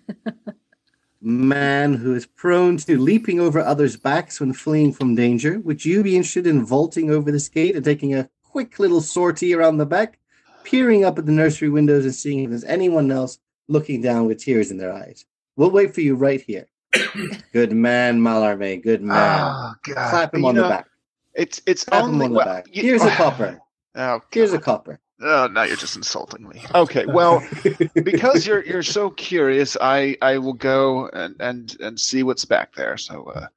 man 1.21 1.93
who 1.95 2.13
is 2.13 2.25
prone 2.27 2.77
to 2.77 2.99
leaping 2.99 3.39
over 3.39 3.59
others' 3.59 3.97
backs 3.97 4.39
when 4.39 4.53
fleeing 4.53 4.93
from 4.93 5.15
danger. 5.15 5.59
Would 5.59 5.83
you 5.83 6.03
be 6.03 6.15
interested 6.15 6.45
in 6.45 6.63
vaulting 6.63 7.09
over 7.09 7.31
this 7.31 7.49
gate 7.49 7.75
and 7.75 7.83
taking 7.83 8.13
a 8.13 8.29
quick 8.43 8.77
little 8.77 9.01
sortie 9.01 9.55
around 9.55 9.77
the 9.77 9.85
back, 9.87 10.19
peering 10.63 11.03
up 11.03 11.17
at 11.17 11.25
the 11.25 11.31
nursery 11.31 11.69
windows 11.69 12.05
and 12.05 12.13
seeing 12.13 12.43
if 12.43 12.49
there's 12.51 12.63
anyone 12.65 13.11
else 13.11 13.39
looking 13.67 13.99
down 14.01 14.27
with 14.27 14.37
tears 14.43 14.69
in 14.69 14.77
their 14.77 14.93
eyes? 14.93 15.25
We'll 15.55 15.71
wait 15.71 15.95
for 15.95 16.01
you 16.01 16.15
right 16.15 16.41
here. 16.41 16.67
good 17.51 17.71
man, 17.71 18.21
Mallarme. 18.21 18.83
Good 18.83 19.01
ah, 19.01 19.05
man. 19.05 19.41
Oh, 19.41 19.93
God. 19.95 20.09
Clap 20.11 20.33
him 20.35 20.41
You 20.41 20.47
on 20.49 20.55
know, 20.55 20.63
the 20.63 20.69
back. 20.69 20.85
It's 21.33 21.61
it's 21.65 21.83
Clap 21.83 22.03
him 22.03 22.09
only 22.11 22.25
on 22.25 22.31
the 22.31 22.37
well, 22.37 22.45
back. 22.45 22.67
you- 22.71 22.83
Here's 22.83 23.01
a 23.01 23.09
copper. 23.15 23.59
Oh, 23.95 24.21
Here's 24.31 24.53
a 24.53 24.59
copper. 24.59 24.99
Oh, 25.21 25.47
now 25.47 25.63
you're 25.63 25.77
just 25.77 25.95
insulting 25.95 26.47
me. 26.47 26.61
Okay, 26.73 27.05
well, 27.05 27.41
because 27.93 28.45
you're 28.45 28.63
you're 28.65 28.83
so 28.83 29.09
curious, 29.09 29.77
I 29.79 30.17
I 30.21 30.37
will 30.39 30.53
go 30.53 31.07
and 31.07 31.35
and 31.39 31.75
and 31.79 31.99
see 31.99 32.21
what's 32.23 32.43
back 32.45 32.75
there. 32.75 32.97
So 32.97 33.23
uh, 33.23 33.47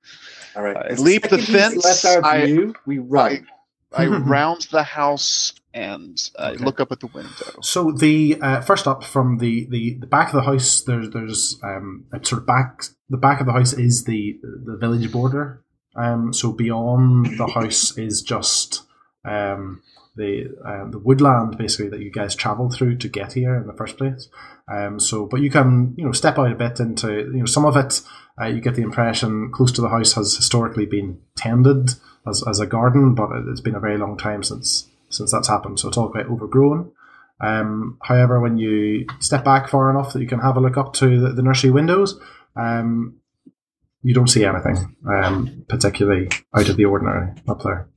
All 0.55 0.63
right. 0.63 0.77
I 0.77 0.95
leap 0.95 1.29
the 1.29 1.39
fence, 1.39 1.85
Left 1.85 2.05
our 2.05 2.25
I- 2.25 2.47
view. 2.47 2.75
we 2.87 2.99
run. 2.99 3.47
I 3.97 4.07
round 4.07 4.69
the 4.71 4.83
house 4.83 5.55
and 5.75 6.17
I 6.39 6.51
Okay. 6.53 6.65
look 6.65 6.79
up 6.79 6.93
at 6.93 7.01
the 7.01 7.07
window. 7.09 7.61
So 7.63 7.91
the 7.91 8.39
uh, 8.41 8.61
first 8.61 8.87
up 8.87 9.03
from 9.03 9.39
the, 9.39 9.67
the, 9.71 9.95
the 10.01 10.07
back 10.07 10.29
of 10.29 10.35
the 10.35 10.43
house, 10.43 10.83
there's 10.83 11.09
there's 11.11 11.59
um, 11.65 12.05
a 12.13 12.25
sort 12.25 12.43
of 12.43 12.47
back 12.47 12.85
the 13.09 13.17
back 13.17 13.41
of 13.41 13.47
the 13.47 13.53
house 13.53 13.73
is 13.73 14.05
the 14.05 14.39
the 14.43 14.77
village 14.77 15.11
border. 15.11 15.65
Um, 15.97 16.33
so 16.35 16.53
beyond 16.53 17.39
the 17.39 17.47
house 17.49 17.97
is 17.99 18.23
just 18.23 18.83
um, 19.25 19.83
the 20.19 20.55
um, 20.65 20.91
the 20.91 20.99
woodland 20.99 21.57
basically 21.57 21.89
that 21.89 22.01
you 22.01 22.11
guys 22.11 22.35
traveled 22.35 22.75
through 22.75 22.97
to 22.99 23.09
get 23.09 23.33
here 23.33 23.57
in 23.57 23.67
the 23.67 23.73
first 23.73 23.97
place. 23.97 24.29
Um, 24.71 25.01
so, 25.01 25.27
but 25.27 25.41
you 25.41 25.51
can 25.51 25.95
you 25.97 26.05
know 26.05 26.13
step 26.13 26.39
out 26.39 26.53
a 26.53 26.55
bit 26.55 26.81
into 26.81 27.11
you 27.13 27.41
know 27.41 27.47
some 27.47 27.65
of 27.65 27.77
it. 27.77 28.03
Uh, 28.41 28.47
you 28.47 28.61
get 28.61 28.75
the 28.75 28.83
impression 28.83 29.51
close 29.51 29.73
to 29.73 29.81
the 29.81 29.89
house 29.89 30.13
has 30.13 30.37
historically 30.37 30.87
been 30.87 31.21
tended 31.37 31.91
as, 32.29 32.45
as 32.47 32.61
a 32.61 32.67
garden, 32.67 33.15
but 33.15 33.31
it's 33.49 33.61
been 33.61 33.75
a 33.75 33.81
very 33.81 33.99
long 33.99 34.17
time 34.17 34.43
since 34.43 34.89
since 35.09 35.33
that's 35.33 35.49
happened. 35.49 35.81
So 35.81 35.89
it's 35.89 35.97
all 35.97 36.11
quite 36.11 36.27
overgrown. 36.27 36.93
Um, 37.41 37.99
however, 38.03 38.41
when 38.41 38.59
you 38.59 39.07
step 39.21 39.45
back 39.45 39.69
far 39.69 39.91
enough 39.91 40.13
that 40.13 40.21
you 40.21 40.29
can 40.29 40.41
have 40.41 40.57
a 40.57 40.61
look 40.61 40.77
up 40.77 40.93
to 40.95 41.21
the, 41.21 41.33
the 41.33 41.43
nursery 41.43 41.71
windows, 41.71 42.21
um, 42.57 43.21
you 44.03 44.15
don't 44.15 44.29
see 44.29 44.45
anything 44.45 44.97
um, 45.09 45.65
particularly 45.69 46.29
out 46.55 46.69
of 46.69 46.77
the 46.77 46.85
ordinary 46.85 47.33
up 47.49 47.63
there. 47.63 47.89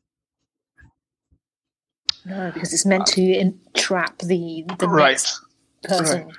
No, 2.25 2.51
because 2.51 2.73
it's 2.73 2.85
meant 2.85 3.05
to 3.07 3.21
entrap 3.37 4.19
the 4.19 4.65
the 4.79 4.87
Right. 4.87 5.11
next 5.11 5.41
person. 5.83 6.31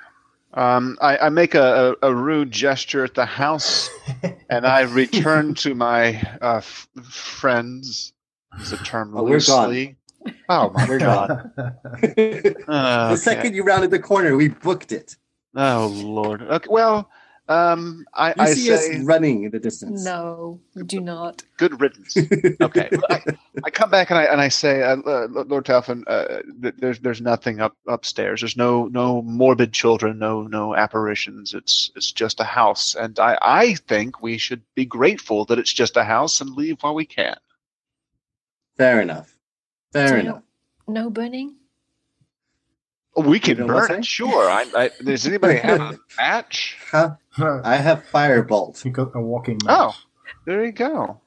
Um, 0.55 0.97
I, 1.01 1.17
I 1.17 1.29
make 1.29 1.55
a, 1.55 1.95
a, 2.01 2.09
a 2.09 2.15
rude 2.15 2.51
gesture 2.51 3.03
at 3.03 3.15
the 3.15 3.25
house, 3.25 3.89
and 4.49 4.67
I 4.67 4.81
return 4.81 5.55
to 5.55 5.73
my 5.73 6.21
uh, 6.41 6.57
f- 6.57 6.87
friends. 7.03 8.13
Is 8.59 8.71
a 8.71 8.77
term 8.77 9.13
Oh, 9.17 9.23
we're 9.23 9.39
gone. 9.39 9.69
loosely. 9.69 9.95
Oh 10.47 10.69
my 10.69 10.85
We're 10.87 10.99
god! 10.99 11.51
the 11.57 12.65
Uh, 12.67 13.07
okay. 13.11 13.15
second 13.19 13.55
you 13.55 13.63
rounded 13.63 13.89
the 13.91 13.99
corner, 13.99 14.35
we 14.37 14.47
booked 14.49 14.91
it. 14.91 15.15
Oh 15.55 15.87
lord. 15.93 16.43
Okay. 16.43 16.67
Well, 16.69 17.09
um, 17.49 18.05
I, 18.13 18.29
You 18.29 18.33
I 18.37 18.53
see 18.53 18.67
say 18.67 18.97
us 18.97 19.03
running 19.05 19.43
in 19.43 19.51
the 19.51 19.59
distance. 19.59 20.03
No, 20.05 20.59
you 20.75 20.83
do 20.83 20.99
not. 21.01 21.43
good 21.57 21.79
riddance. 21.81 22.15
Okay. 22.61 22.89
I, 23.09 23.21
I 23.65 23.69
come 23.69 23.89
back 23.89 24.09
and 24.09 24.17
I 24.17 24.23
and 24.23 24.39
I 24.39 24.47
say, 24.47 24.81
uh, 24.83 24.97
uh, 24.97 25.27
Lord 25.29 25.65
Talfin, 25.65 26.03
uh, 26.07 26.41
there's 26.77 26.99
there's 26.99 27.21
nothing 27.21 27.59
up 27.59 27.75
upstairs. 27.87 28.41
There's 28.41 28.55
no 28.57 28.87
no 28.87 29.21
morbid 29.23 29.73
children, 29.73 30.17
no 30.19 30.43
no 30.43 30.75
apparitions. 30.75 31.53
It's 31.53 31.91
it's 31.95 32.11
just 32.11 32.39
a 32.39 32.43
house, 32.45 32.95
and 32.95 33.19
I 33.19 33.37
I 33.41 33.75
think 33.75 34.21
we 34.21 34.37
should 34.37 34.61
be 34.75 34.85
grateful 34.85 35.45
that 35.45 35.59
it's 35.59 35.73
just 35.73 35.97
a 35.97 36.03
house 36.03 36.39
and 36.41 36.51
leave 36.51 36.77
while 36.81 36.95
we 36.95 37.05
can. 37.05 37.35
Fair 38.77 39.01
enough. 39.01 39.35
Fair 39.91 40.07
So 40.07 40.15
enough. 40.15 40.41
don't- 40.87 40.95
No 40.95 41.09
burning. 41.09 41.55
We 43.15 43.39
can 43.39 43.57
know 43.59 43.67
burn 43.67 43.91
it, 43.91 44.05
sure. 44.05 44.49
I, 44.49 44.65
I, 44.75 44.89
does 45.03 45.27
anybody 45.27 45.59
have 45.59 45.79
a 45.81 45.99
match? 46.17 46.77
Huh? 46.91 47.15
I 47.63 47.75
have 47.75 48.03
firebolt. 48.11 48.83
you 48.83 48.91
got 48.91 49.11
a 49.15 49.21
walking. 49.21 49.59
Match. 49.63 49.75
Oh, 49.77 49.93
there 50.45 50.65
you 50.65 50.71
go. 50.71 51.19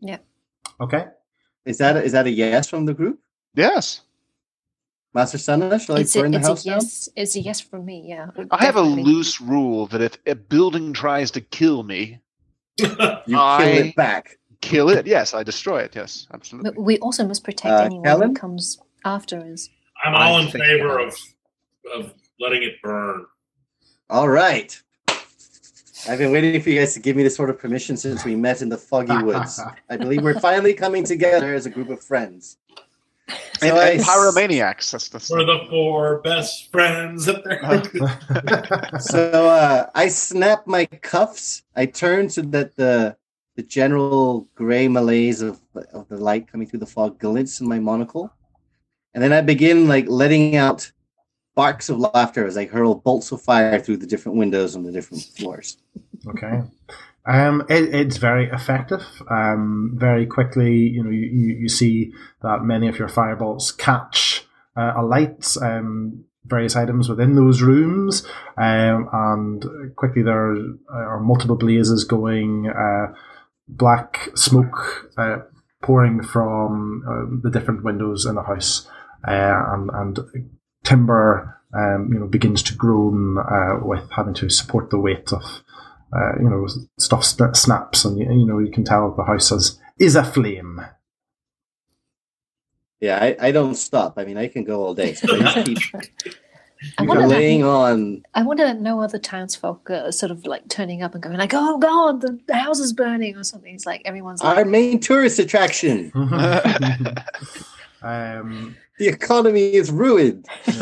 Yeah. 0.00 0.18
Okay. 0.80 1.06
Is 1.64 1.78
that 1.78 1.96
a, 1.96 2.02
is 2.04 2.12
that 2.12 2.26
a 2.26 2.30
yes 2.30 2.68
from 2.68 2.84
the 2.86 2.94
group? 2.94 3.18
Yes, 3.54 4.02
Master 5.14 5.38
Sana, 5.38 5.78
shall 5.78 5.96
I 5.96 6.00
it's 6.00 6.14
a, 6.16 6.20
burn 6.20 6.32
the 6.32 6.38
it's 6.38 6.46
a 6.46 6.50
house 6.50 6.64
down? 6.64 6.74
yes. 6.80 7.08
It's 7.16 7.36
a 7.36 7.40
yes 7.40 7.60
from 7.60 7.84
me. 7.84 8.04
Yeah. 8.06 8.28
I 8.50 8.64
have 8.64 8.76
a 8.76 8.82
loose 8.82 9.40
rule 9.40 9.86
that 9.88 10.00
if 10.02 10.18
a 10.26 10.34
building 10.34 10.92
tries 10.92 11.30
to 11.32 11.40
kill 11.40 11.82
me, 11.84 12.20
You 12.78 12.88
I- 13.38 13.64
kill 13.64 13.86
it 13.86 13.96
back. 13.96 14.38
kill 14.60 14.90
it. 14.90 15.06
Yes, 15.06 15.32
I 15.34 15.42
destroy 15.42 15.82
it. 15.82 15.94
Yes, 15.96 16.26
absolutely. 16.34 16.70
But 16.72 16.80
we 16.82 16.98
also 16.98 17.26
must 17.26 17.44
protect 17.44 17.72
Uh, 17.72 17.84
anyone 17.84 18.04
Kellen? 18.04 18.28
who 18.30 18.34
comes 18.34 18.78
after 19.04 19.38
us. 19.40 19.68
I'm 20.04 20.14
all 20.14 20.38
in 20.38 20.48
favor 20.50 20.98
of 20.98 21.14
of 21.94 22.14
letting 22.40 22.62
it 22.62 22.80
burn. 22.82 23.26
All 24.10 24.28
right. 24.28 24.80
I've 26.06 26.18
been 26.18 26.32
waiting 26.32 26.60
for 26.60 26.68
you 26.68 26.80
guys 26.80 26.92
to 26.94 27.00
give 27.00 27.16
me 27.16 27.22
this 27.22 27.34
sort 27.34 27.48
of 27.48 27.58
permission 27.58 27.96
since 27.96 28.24
we 28.24 28.36
met 28.36 28.60
in 28.60 28.68
the 28.68 28.76
foggy 28.76 29.16
woods. 29.22 29.58
I 29.90 29.96
believe 29.96 30.22
we're 30.22 30.38
finally 30.38 30.74
coming 30.74 31.04
together 31.04 31.54
as 31.54 31.64
a 31.64 31.70
group 31.70 31.88
of 31.88 32.02
friends. 32.02 32.58
So 33.28 33.68
and, 33.68 33.78
and 33.78 34.00
pyromaniacs. 34.02 34.90
That's 34.90 35.08
the 35.08 35.34
We're 35.34 35.46
the 35.46 35.66
four 35.70 36.20
best 36.20 36.70
friends 36.70 37.24
that 37.24 37.42
there. 37.44 38.98
So 39.00 39.48
uh, 39.48 39.86
I 39.94 40.08
snap 40.08 40.66
my 40.66 40.84
cuffs. 40.84 41.62
I 41.74 41.86
turn 41.86 42.28
so 42.28 42.42
that 42.42 42.76
the 42.76 43.16
the 43.56 43.62
general 43.62 44.48
gray 44.54 44.88
malaise 44.88 45.40
of, 45.40 45.60
of 45.92 46.08
the 46.08 46.16
light 46.16 46.50
coming 46.50 46.66
through 46.66 46.80
the 46.80 46.86
fog 46.86 47.18
glints 47.18 47.60
in 47.60 47.68
my 47.68 47.78
monocle, 47.78 48.32
and 49.14 49.22
then 49.22 49.32
I 49.32 49.40
begin 49.40 49.88
like 49.88 50.06
letting 50.08 50.56
out 50.56 50.90
barks 51.54 51.88
of 51.88 51.98
laughter 51.98 52.46
as 52.46 52.56
I 52.56 52.66
hurl 52.66 52.96
bolts 52.96 53.30
of 53.32 53.40
fire 53.40 53.78
through 53.78 53.98
the 53.98 54.06
different 54.06 54.38
windows 54.38 54.74
on 54.74 54.82
the 54.82 54.92
different 54.92 55.22
floors. 55.22 55.76
Okay. 56.26 56.62
Um, 57.26 57.64
it, 57.70 57.94
it's 57.94 58.16
very 58.18 58.50
effective. 58.50 59.02
Um, 59.30 59.94
very 59.96 60.26
quickly, 60.26 60.76
you 60.76 61.02
know, 61.02 61.10
you, 61.10 61.56
you, 61.60 61.68
see 61.68 62.12
that 62.42 62.62
many 62.62 62.86
of 62.86 62.98
your 62.98 63.08
firebolts 63.08 63.76
catch 63.76 64.44
uh, 64.76 64.92
alight 64.96 65.56
um, 65.62 66.24
various 66.44 66.76
items 66.76 67.08
within 67.08 67.36
those 67.36 67.62
rooms, 67.62 68.26
um, 68.58 69.08
and 69.12 69.96
quickly 69.96 70.22
there 70.22 70.54
are 70.90 71.20
multiple 71.20 71.56
blazes 71.56 72.04
going, 72.04 72.68
uh, 72.68 73.14
black 73.66 74.28
smoke 74.34 75.10
uh, 75.16 75.38
pouring 75.82 76.22
from 76.22 77.02
uh, 77.08 77.40
the 77.42 77.50
different 77.50 77.82
windows 77.82 78.26
in 78.26 78.34
the 78.34 78.42
house, 78.42 78.86
and, 79.26 79.90
and 79.92 80.18
timber, 80.84 81.60
um, 81.74 82.10
you 82.12 82.20
know, 82.20 82.26
begins 82.26 82.62
to 82.64 82.74
groan 82.74 83.38
uh, 83.38 83.84
with 83.84 84.10
having 84.10 84.34
to 84.34 84.48
support 84.48 84.90
the 84.90 84.98
weight 84.98 85.32
of 85.32 85.42
uh, 86.14 86.32
you 86.40 86.48
know, 86.48 86.66
stuff 86.98 87.22
sna- 87.22 87.56
snaps, 87.56 88.04
and 88.04 88.18
you, 88.18 88.26
you 88.30 88.46
know 88.46 88.58
you 88.58 88.70
can 88.70 88.84
tell 88.84 89.12
the 89.16 89.24
house 89.24 89.50
is 89.50 89.80
is 89.98 90.14
aflame. 90.14 90.80
Yeah, 93.00 93.18
I, 93.20 93.36
I 93.48 93.50
don't 93.50 93.74
stop. 93.74 94.14
I 94.16 94.24
mean, 94.24 94.36
I 94.36 94.48
can 94.48 94.64
go 94.64 94.84
all 94.84 94.94
day. 94.94 95.14
So 95.14 95.34
I 95.34 95.40
just 95.40 95.66
keep 95.66 95.78
I 96.98 97.02
You 97.02 97.08
wonder 97.08 97.22
can 97.22 97.30
that 97.30 97.38
Laying 97.38 97.64
on. 97.64 98.22
I 98.34 98.42
wonder 98.42 98.64
that 98.64 98.80
no 98.80 99.00
other 99.00 99.18
townsfolk 99.18 99.90
are 99.90 100.12
sort 100.12 100.30
of 100.30 100.46
like 100.46 100.68
turning 100.68 101.02
up 101.02 101.14
and 101.14 101.22
going 101.22 101.36
like, 101.36 101.52
"Oh 101.52 101.78
God, 101.78 102.20
the, 102.20 102.38
the 102.46 102.54
house 102.54 102.78
is 102.78 102.92
burning" 102.92 103.36
or 103.36 103.42
something. 103.42 103.74
It's 103.74 103.86
like 103.86 104.02
everyone's 104.04 104.42
like, 104.42 104.56
Our 104.56 104.64
main 104.64 105.00
tourist 105.00 105.38
attraction. 105.38 106.12
um, 108.02 108.76
The 108.98 109.08
economy 109.08 109.74
is 109.74 109.90
ruined. 109.90 110.46
you 110.66 110.74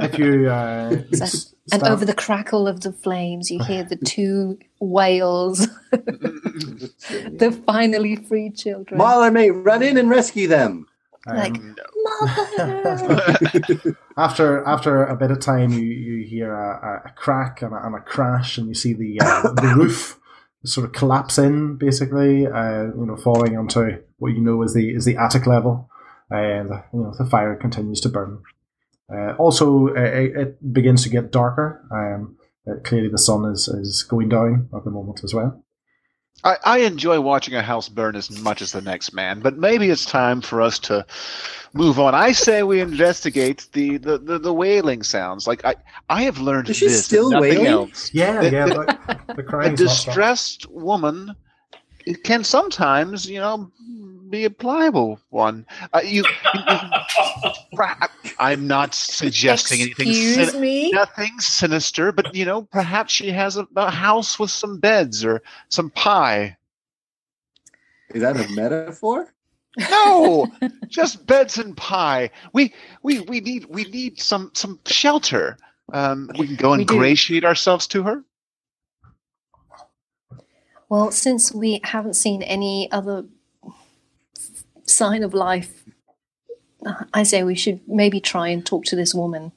if 0.00 0.18
you 0.18 0.48
uh, 0.48 0.90
So- 1.14 1.24
s- 1.24 1.54
and 1.70 1.82
over 1.82 2.06
the 2.06 2.14
crackle 2.14 2.66
of 2.66 2.80
the 2.80 2.92
flames, 2.94 3.50
you 3.50 3.62
hear 3.62 3.84
the 3.84 3.96
two 3.96 4.58
wails, 4.80 5.68
the 5.90 7.62
finally 7.66 8.16
free 8.16 8.50
children. 8.50 8.98
Marler 8.98 9.30
may 9.32 9.50
run 9.50 9.82
in 9.82 9.98
and 9.98 10.08
rescue 10.08 10.48
them. 10.48 10.86
like, 11.26 11.58
um, 11.58 11.76
Mother! 12.56 13.96
after 14.16 14.64
after 14.66 15.04
a 15.04 15.16
bit 15.16 15.30
of 15.30 15.40
time, 15.40 15.72
you, 15.72 15.80
you 15.84 16.26
hear 16.26 16.54
a, 16.54 17.02
a, 17.04 17.08
a 17.08 17.12
crack 17.16 17.60
and 17.60 17.74
a, 17.74 17.86
and 17.86 17.94
a 17.94 18.00
crash, 18.00 18.56
and 18.56 18.68
you 18.68 18.74
see 18.74 18.94
the 18.94 19.20
uh, 19.20 19.52
the 19.52 19.74
roof 19.76 20.18
sort 20.64 20.86
of 20.86 20.92
collapse 20.92 21.36
in, 21.38 21.76
basically, 21.76 22.46
uh, 22.46 22.84
you 22.84 23.04
know, 23.06 23.16
falling 23.16 23.56
onto 23.58 24.02
what 24.18 24.32
you 24.32 24.40
know 24.40 24.62
is 24.62 24.72
the 24.74 24.90
is 24.94 25.04
the 25.04 25.16
attic 25.18 25.46
level, 25.46 25.90
and 26.30 26.70
you 26.92 27.00
know 27.00 27.14
the 27.18 27.24
fire 27.26 27.56
continues 27.56 28.00
to 28.02 28.08
burn. 28.08 28.42
Uh, 29.12 29.32
also, 29.38 29.88
uh, 29.88 29.92
it, 30.00 30.36
it 30.36 30.72
begins 30.72 31.02
to 31.02 31.08
get 31.08 31.30
darker. 31.32 31.82
Um, 31.90 32.36
uh, 32.70 32.78
clearly, 32.84 33.08
the 33.08 33.16
sun 33.18 33.44
is, 33.50 33.66
is 33.68 34.02
going 34.02 34.28
down 34.28 34.68
at 34.76 34.84
the 34.84 34.90
moment 34.90 35.24
as 35.24 35.32
well. 35.32 35.64
I, 36.44 36.56
I 36.64 36.78
enjoy 36.80 37.18
watching 37.20 37.54
a 37.54 37.62
house 37.62 37.88
burn 37.88 38.14
as 38.14 38.30
much 38.42 38.60
as 38.62 38.70
the 38.72 38.82
next 38.82 39.12
man, 39.12 39.40
but 39.40 39.56
maybe 39.56 39.88
it's 39.88 40.04
time 40.04 40.40
for 40.42 40.60
us 40.62 40.78
to 40.80 41.04
move 41.72 41.98
on. 41.98 42.14
I 42.14 42.30
say 42.32 42.62
we 42.62 42.80
investigate 42.80 43.66
the, 43.72 43.96
the, 43.96 44.18
the, 44.18 44.38
the 44.38 44.52
wailing 44.54 45.02
sounds. 45.02 45.46
Like 45.48 45.64
I, 45.64 45.74
I 46.10 46.22
have 46.24 46.38
learned 46.38 46.68
Is 46.68 46.78
this, 46.78 47.04
still 47.06 47.24
and 47.24 47.32
nothing 47.32 47.50
wailing? 47.50 47.66
else. 47.66 48.10
Yeah, 48.14 48.40
The- 48.42 48.50
yeah. 48.52 48.66
the- 48.66 48.98
The, 49.28 49.34
the 49.34 49.40
A 49.40 49.44
crying's 49.44 49.80
not 49.80 49.90
stopped. 49.90 50.06
distressed 50.06 50.70
woman 50.70 51.34
can 52.24 52.44
sometimes, 52.44 53.28
you 53.28 53.40
know, 53.40 53.72
be 54.30 54.44
a 54.44 54.50
pliable 54.50 55.20
one. 55.30 55.66
Uh, 55.92 56.00
you, 56.04 56.24
you- 56.54 56.60
I'm 58.38 58.66
not 58.66 58.94
suggesting 58.94 59.80
anything. 59.80 60.08
Excuse 60.08 60.52
sin- 60.52 60.60
me. 60.60 60.90
Nothing 60.92 61.38
sinister, 61.40 62.12
but 62.12 62.34
you 62.34 62.44
know, 62.44 62.62
perhaps 62.62 63.12
she 63.12 63.30
has 63.30 63.56
a, 63.56 63.66
a 63.76 63.90
house 63.90 64.38
with 64.38 64.50
some 64.50 64.78
beds 64.78 65.24
or 65.24 65.42
some 65.68 65.90
pie. 65.90 66.56
Is 68.14 68.22
that 68.22 68.36
a 68.36 68.48
metaphor? 68.54 69.32
No, 69.90 70.46
just 70.88 71.26
beds 71.26 71.58
and 71.58 71.76
pie. 71.76 72.30
We 72.52 72.72
we 73.02 73.20
we 73.20 73.40
need 73.40 73.66
we 73.66 73.84
need 73.84 74.20
some 74.20 74.50
some 74.54 74.80
shelter. 74.86 75.56
Um, 75.92 76.30
we 76.38 76.46
can 76.46 76.56
go 76.56 76.72
We 76.76 76.84
do. 76.84 76.94
ingratiate 76.94 77.44
ourselves 77.44 77.86
to 77.88 78.02
her. 78.02 78.24
Well, 80.88 81.10
since 81.10 81.52
we 81.52 81.80
haven't 81.84 82.14
seen 82.14 82.42
any 82.42 82.90
other 82.92 83.24
sign 84.88 85.22
of 85.22 85.34
life, 85.34 85.84
I 87.12 87.22
say 87.22 87.42
we 87.44 87.54
should 87.54 87.80
maybe 87.88 88.20
try 88.20 88.48
and 88.48 88.64
talk 88.64 88.84
to 88.86 88.96
this 88.96 89.14
woman. 89.14 89.52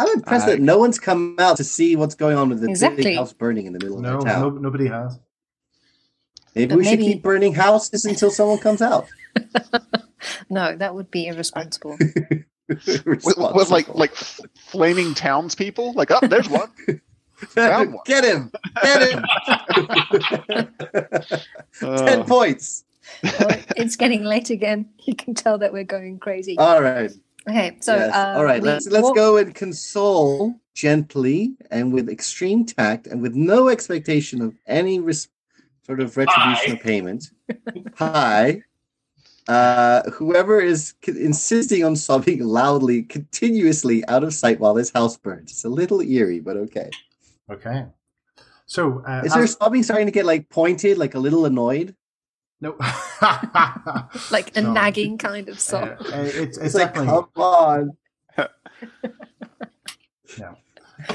I'm 0.00 0.08
impressed 0.14 0.46
I- 0.46 0.50
that 0.52 0.60
no 0.60 0.78
one's 0.78 0.98
come 0.98 1.34
out 1.38 1.56
to 1.56 1.64
see 1.64 1.96
what's 1.96 2.14
going 2.14 2.36
on 2.36 2.48
with 2.50 2.60
the 2.60 2.68
Exactly. 2.68 3.02
big 3.04 3.16
house 3.16 3.32
burning 3.32 3.66
in 3.66 3.72
the 3.72 3.80
middle 3.80 4.00
No, 4.00 4.18
of 4.18 4.24
the 4.24 4.30
town. 4.30 4.40
no, 4.42 4.50
nobody 4.50 4.86
has. 4.86 5.18
Maybe 6.54 6.68
But 6.68 6.78
we 6.78 6.84
should 6.84 6.98
keep 7.00 7.22
burning 7.22 7.54
houses 7.54 8.04
until 8.04 8.30
someone 8.30 8.58
comes 8.58 8.80
out. 8.82 9.06
No, 10.50 10.74
that 10.76 10.94
would 10.96 11.10
be 11.12 11.26
irresponsible. 11.28 11.96
With, 12.68 13.22
with 13.38 13.70
like 13.70 13.88
like 13.94 14.14
flaming 14.14 15.14
townspeople. 15.14 15.92
Like, 15.92 16.10
oh, 16.10 16.18
there's 16.26 16.48
one. 16.48 16.70
found 17.36 17.94
one. 17.94 18.02
Get 18.04 18.24
him! 18.24 18.50
Get 18.82 19.10
him! 19.12 19.24
Ten 21.80 22.20
Uh, 22.20 22.24
points. 22.24 22.84
Well, 23.22 23.58
it's 23.76 23.96
getting 23.96 24.24
late 24.24 24.50
again. 24.50 24.88
You 25.04 25.14
can 25.14 25.34
tell 25.34 25.58
that 25.58 25.72
we're 25.72 25.84
going 25.84 26.18
crazy. 26.18 26.56
All 26.58 26.82
right. 26.82 27.10
okay, 27.48 27.76
so 27.80 27.94
Yes. 27.96 28.14
uh, 28.14 28.34
All 28.36 28.44
right. 28.44 28.62
Let's 28.62 28.86
let's 28.88 29.04
walk- 29.04 29.16
go 29.16 29.36
and 29.38 29.54
console 29.54 30.54
gently 30.74 31.56
and 31.70 31.92
with 31.92 32.08
extreme 32.08 32.64
tact 32.66 33.06
and 33.06 33.20
with 33.22 33.34
no 33.34 33.68
expectation 33.68 34.42
of 34.42 34.54
any 34.66 35.00
res- 35.00 35.28
sort 35.86 36.00
of 36.00 36.16
retribution 36.16 36.72
Hi. 36.72 36.74
or 36.74 36.76
payment. 36.76 37.30
Hi. 37.96 38.62
Uh, 39.48 40.02
whoever 40.10 40.60
is 40.60 40.92
c- 41.02 41.12
insisting 41.24 41.82
on 41.84 41.96
sobbing 41.96 42.44
loudly, 42.44 43.02
continuously 43.04 44.06
out 44.06 44.22
of 44.22 44.34
sight 44.34 44.60
while 44.60 44.74
this 44.74 44.90
house 44.92 45.16
burns. 45.16 45.50
It's 45.50 45.64
a 45.64 45.70
little 45.70 46.02
eerie, 46.02 46.40
but 46.40 46.56
okay. 46.58 46.90
Okay. 47.50 47.86
So, 48.66 49.02
uh, 49.08 49.22
Is 49.24 49.32
her 49.34 49.44
as- 49.44 49.52
sobbing 49.54 49.82
starting 49.82 50.04
to 50.06 50.12
get 50.12 50.26
like 50.26 50.50
pointed, 50.50 50.98
like 50.98 51.14
a 51.14 51.18
little 51.18 51.46
annoyed? 51.46 51.96
No, 52.60 52.76
like 54.30 54.56
a 54.56 54.62
No. 54.62 54.72
nagging 54.72 55.18
kind 55.18 55.48
of 55.48 55.56
Uh, 55.56 55.60
song. 55.60 55.96
it's, 56.00 56.36
it's 56.36 56.58
It's 56.58 56.74
like, 56.74 56.94
come 56.94 57.28
on, 57.36 57.96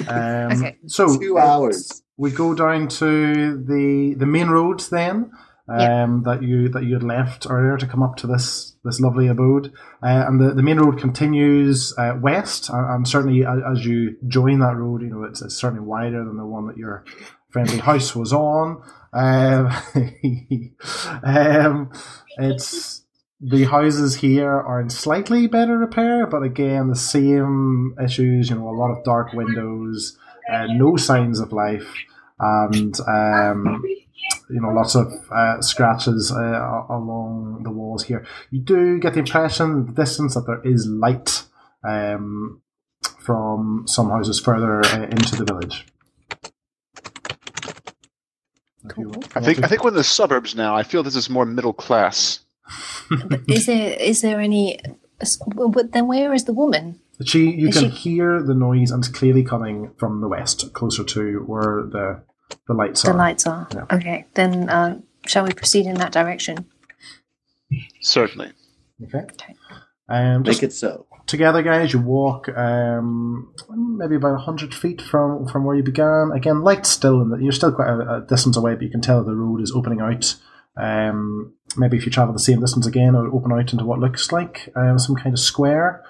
um, 0.07 0.51
Okay. 0.51 0.77
so 0.87 1.17
two 1.19 1.37
uh, 1.37 1.41
hours. 1.41 2.03
we 2.17 2.31
go 2.31 2.53
down 2.53 2.87
to 2.87 3.57
the 3.63 4.15
the 4.17 4.25
main 4.25 4.49
roads 4.49 4.89
then 4.89 5.31
um, 5.67 5.79
Yeah. 5.79 6.07
that 6.25 6.43
you 6.43 6.69
that 6.69 6.83
you 6.83 6.93
had 6.93 7.03
left 7.03 7.47
earlier 7.49 7.77
to 7.77 7.87
come 7.87 8.03
up 8.03 8.15
to 8.17 8.27
this 8.27 8.75
this 8.83 8.99
lovely 8.99 9.27
abode, 9.27 9.67
uh, 10.01 10.25
and 10.27 10.39
the, 10.41 10.53
the 10.53 10.61
main 10.63 10.77
road 10.77 10.97
continues 10.99 11.93
uh, 11.97 12.17
west, 12.19 12.69
and, 12.69 12.85
and 12.89 13.07
certainly 13.07 13.45
as, 13.45 13.59
as 13.71 13.85
you 13.85 14.17
join 14.27 14.59
that 14.59 14.75
road, 14.75 15.01
you 15.01 15.09
know 15.09 15.23
it's, 15.23 15.41
it's 15.41 15.55
certainly 15.55 15.85
wider 15.85 16.23
than 16.25 16.35
the 16.37 16.45
one 16.45 16.67
that 16.67 16.75
your 16.77 17.05
friendly 17.53 17.77
house 17.77 18.15
was 18.15 18.33
on. 18.33 18.83
Um, 19.13 19.71
um, 21.23 21.91
it's 22.37 23.03
the 23.39 23.65
houses 23.65 24.15
here 24.15 24.51
are 24.51 24.81
in 24.81 24.89
slightly 24.89 25.47
better 25.47 25.77
repair, 25.77 26.25
but 26.25 26.43
again 26.43 26.89
the 26.89 26.95
same 26.95 27.95
issues. 28.03 28.49
You 28.49 28.55
know, 28.55 28.69
a 28.69 28.75
lot 28.77 28.91
of 28.91 29.03
dark 29.03 29.33
windows, 29.33 30.17
uh, 30.51 30.65
no 30.71 30.97
signs 30.97 31.39
of 31.39 31.53
life, 31.53 31.93
and 32.39 32.99
um, 33.07 33.83
you 34.49 34.59
know 34.61 34.69
lots 34.69 34.95
of 34.95 35.13
uh, 35.31 35.61
scratches 35.61 36.31
uh, 36.31 36.83
along 36.89 37.61
the 37.63 37.71
walls 37.71 38.03
here. 38.03 38.25
You 38.49 38.61
do 38.61 38.99
get 38.99 39.13
the 39.13 39.19
impression, 39.19 39.85
the 39.85 39.93
distance, 39.93 40.33
that 40.33 40.47
there 40.47 40.61
is 40.63 40.87
light 40.87 41.43
um, 41.87 42.61
from 43.19 43.83
some 43.87 44.09
houses 44.09 44.39
further 44.39 44.83
uh, 44.85 45.03
into 45.03 45.35
the 45.35 45.45
village. 45.45 45.85
If 48.89 48.97
you 48.97 49.09
Cool. 49.11 49.23
I 49.35 49.41
think 49.41 49.63
I 49.63 49.67
think 49.67 49.83
we're 49.83 49.89
in 49.91 49.95
the 49.95 50.03
suburbs 50.03 50.55
now. 50.55 50.75
I 50.75 50.83
feel 50.83 51.03
this 51.03 51.15
is 51.15 51.29
more 51.29 51.45
middle 51.45 51.73
class. 51.73 52.39
Is 53.47 53.65
there 53.65 53.93
is 53.99 54.21
there 54.21 54.39
any? 54.39 54.79
But 55.55 55.91
then 55.93 56.07
where 56.07 56.33
is 56.33 56.45
the 56.45 56.53
woman? 56.53 56.99
She, 57.25 57.51
you 57.51 57.67
Is 57.69 57.77
can 57.79 57.91
she- 57.91 57.95
hear 57.97 58.41
the 58.41 58.55
noise, 58.55 58.91
and 58.91 59.03
it's 59.03 59.13
clearly 59.13 59.43
coming 59.43 59.91
from 59.97 60.19
the 60.21 60.27
west, 60.27 60.73
closer 60.73 61.03
to 61.03 61.39
where 61.45 61.83
the 61.89 62.23
the 62.67 62.73
lights 62.73 63.03
The 63.03 63.09
are. 63.09 63.13
The 63.13 63.17
lights 63.17 63.47
are 63.47 63.67
Yeah. 63.73 63.85
okay. 63.91 64.25
Then 64.33 64.69
uh, 64.69 64.99
shall 65.25 65.45
we 65.45 65.53
proceed 65.53 65.85
in 65.85 65.95
that 65.95 66.11
direction? 66.11 66.65
Certainly. 68.01 68.51
Okay. 69.03 69.19
Okay. 69.19 69.55
Um, 70.09 70.43
just 70.43 70.61
Make 70.61 70.69
it 70.69 70.73
so. 70.73 71.05
Together, 71.27 71.61
guys. 71.61 71.93
You 71.93 71.99
walk 71.99 72.49
um, 72.49 73.53
maybe 73.69 74.15
about 74.15 74.41
hundred 74.41 74.73
feet 74.73 75.01
from 75.01 75.47
from 75.47 75.65
where 75.65 75.75
you 75.75 75.83
began. 75.83 76.31
Again, 76.33 76.61
light 76.61 76.85
still, 76.85 77.27
the, 77.27 77.37
you're 77.37 77.51
still 77.51 77.71
quite 77.71 77.89
a, 77.89 78.15
a 78.17 78.21
distance 78.21 78.57
away, 78.57 78.75
but 78.75 78.83
you 78.83 78.89
can 78.89 79.01
tell 79.01 79.23
the 79.23 79.35
road 79.35 79.61
is 79.61 79.71
opening 79.71 80.01
out. 80.01 80.35
Um, 80.75 81.53
maybe 81.77 81.97
if 81.97 82.05
you 82.05 82.11
travel 82.11 82.33
the 82.33 82.39
same 82.39 82.59
distance 82.59 82.87
again, 82.87 83.15
it'll 83.15 83.35
open 83.35 83.51
out 83.51 83.71
into 83.71 83.85
what 83.85 83.99
looks 83.99 84.31
like 84.31 84.69
um, 84.75 84.97
some 84.99 85.15
kind 85.15 85.33
of 85.33 85.39
square. 85.39 86.03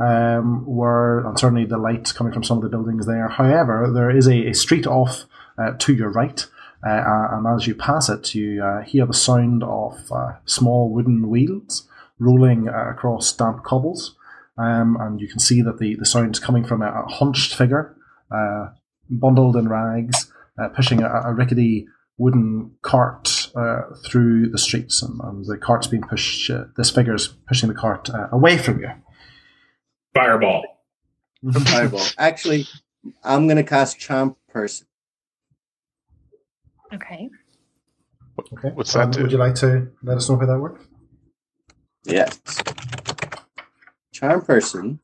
Um, 0.00 0.64
where 0.64 1.26
and 1.26 1.36
certainly 1.36 1.64
the 1.64 1.76
light 1.76 2.12
coming 2.14 2.32
from 2.32 2.44
some 2.44 2.58
of 2.58 2.62
the 2.62 2.68
buildings 2.68 3.06
there. 3.06 3.26
However, 3.26 3.90
there 3.92 4.16
is 4.16 4.28
a, 4.28 4.50
a 4.50 4.54
street 4.54 4.86
off 4.86 5.24
uh, 5.60 5.72
to 5.76 5.92
your 5.92 6.10
right, 6.10 6.46
uh, 6.86 7.28
and 7.32 7.44
as 7.48 7.66
you 7.66 7.74
pass 7.74 8.08
it, 8.08 8.32
you 8.32 8.62
uh, 8.62 8.82
hear 8.82 9.06
the 9.06 9.12
sound 9.12 9.64
of 9.64 9.98
uh, 10.12 10.34
small 10.44 10.88
wooden 10.88 11.28
wheels 11.28 11.88
rolling 12.20 12.68
uh, 12.68 12.90
across 12.90 13.32
damp 13.32 13.64
cobbles. 13.64 14.14
Um, 14.58 14.96
and 15.00 15.20
you 15.20 15.28
can 15.28 15.38
see 15.38 15.62
that 15.62 15.78
the, 15.78 15.94
the 15.96 16.04
sound 16.06 16.34
is 16.34 16.40
coming 16.40 16.64
from 16.64 16.82
a, 16.82 16.86
a 16.86 17.06
hunched 17.08 17.54
figure, 17.54 17.96
uh, 18.30 18.68
bundled 19.08 19.56
in 19.56 19.68
rags, 19.68 20.32
uh, 20.60 20.68
pushing 20.68 21.02
a, 21.02 21.08
a 21.24 21.32
rickety 21.32 21.86
wooden 22.16 22.72
cart 22.82 23.50
uh, 23.54 23.82
through 24.04 24.48
the 24.50 24.58
streets. 24.58 25.00
And, 25.02 25.20
and 25.22 25.46
the 25.46 25.56
cart's 25.56 25.86
being 25.86 26.02
pushed, 26.02 26.50
uh, 26.50 26.64
this 26.76 26.90
figure's 26.90 27.28
pushing 27.46 27.68
the 27.68 27.74
cart 27.74 28.10
uh, 28.10 28.26
away 28.32 28.58
from 28.58 28.80
you. 28.80 28.90
Fireball. 30.14 30.64
Fireball. 31.52 32.04
Actually, 32.18 32.66
I'm 33.22 33.46
gonna 33.46 33.62
cast 33.62 34.00
Charm 34.00 34.34
Person. 34.48 34.88
Okay. 36.92 37.28
Okay. 38.52 38.70
What's 38.74 38.92
that 38.94 39.04
Um, 39.04 39.10
do? 39.12 39.22
Would 39.22 39.32
you 39.32 39.38
like 39.38 39.54
to 39.56 39.88
let 40.02 40.16
us 40.16 40.28
know 40.28 40.36
how 40.38 40.46
that 40.46 40.58
works? 40.58 40.84
Yes. 42.04 42.40
Charm 44.18 44.42
Person 44.44 44.98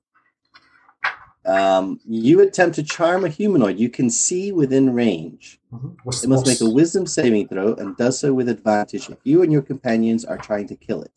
Um, 1.47 2.01
you 2.07 2.41
attempt 2.41 2.75
to 2.77 2.83
charm 2.83 3.25
a 3.25 3.29
humanoid 3.29 3.79
you 3.79 3.91
can 3.91 4.09
see 4.09 4.51
within 4.51 4.95
range. 4.95 5.61
Mhm. 5.71 5.97
It 6.23 6.29
must 6.29 6.47
make 6.47 6.61
a 6.63 6.71
wisdom 6.71 7.07
saving 7.07 7.49
throw 7.49 7.75
and 7.75 7.97
does 7.99 8.19
so 8.19 8.33
with 8.33 8.49
advantage 8.49 9.11
if 9.11 9.19
you 9.25 9.43
and 9.43 9.53
your 9.53 9.61
companions 9.61 10.25
are 10.25 10.39
trying 10.39 10.67
to 10.69 10.75
kill 10.75 11.03
it. 11.03 11.13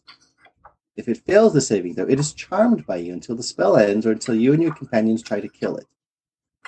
If 0.97 1.07
it 1.07 1.25
fails 1.25 1.53
the 1.53 1.61
saving 1.61 1.95
throw, 1.95 2.05
it 2.05 2.19
is 2.19 2.33
charmed 2.33 2.85
by 2.85 2.97
you 2.97 3.13
until 3.13 3.35
the 3.37 3.41
spell 3.41 3.77
ends 3.77 4.05
or 4.05 4.11
until 4.11 4.35
you 4.35 4.51
and 4.53 4.61
your 4.61 4.75
companions 4.75 5.23
try 5.23 5.39
to 5.39 5.47
kill 5.47 5.77
it. 5.77 5.87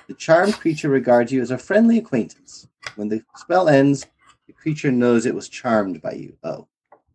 The 0.07 0.13
charmed 0.13 0.53
creature 0.53 0.89
regards 0.89 1.31
you 1.31 1.41
as 1.41 1.51
a 1.51 1.57
friendly 1.57 1.97
acquaintance. 1.97 2.67
When 2.95 3.09
the 3.09 3.23
spell 3.35 3.67
ends, 3.67 4.05
the 4.47 4.53
creature 4.53 4.91
knows 4.91 5.25
it 5.25 5.35
was 5.35 5.49
charmed 5.49 6.01
by 6.01 6.13
you. 6.13 6.37
Oh. 6.43 6.67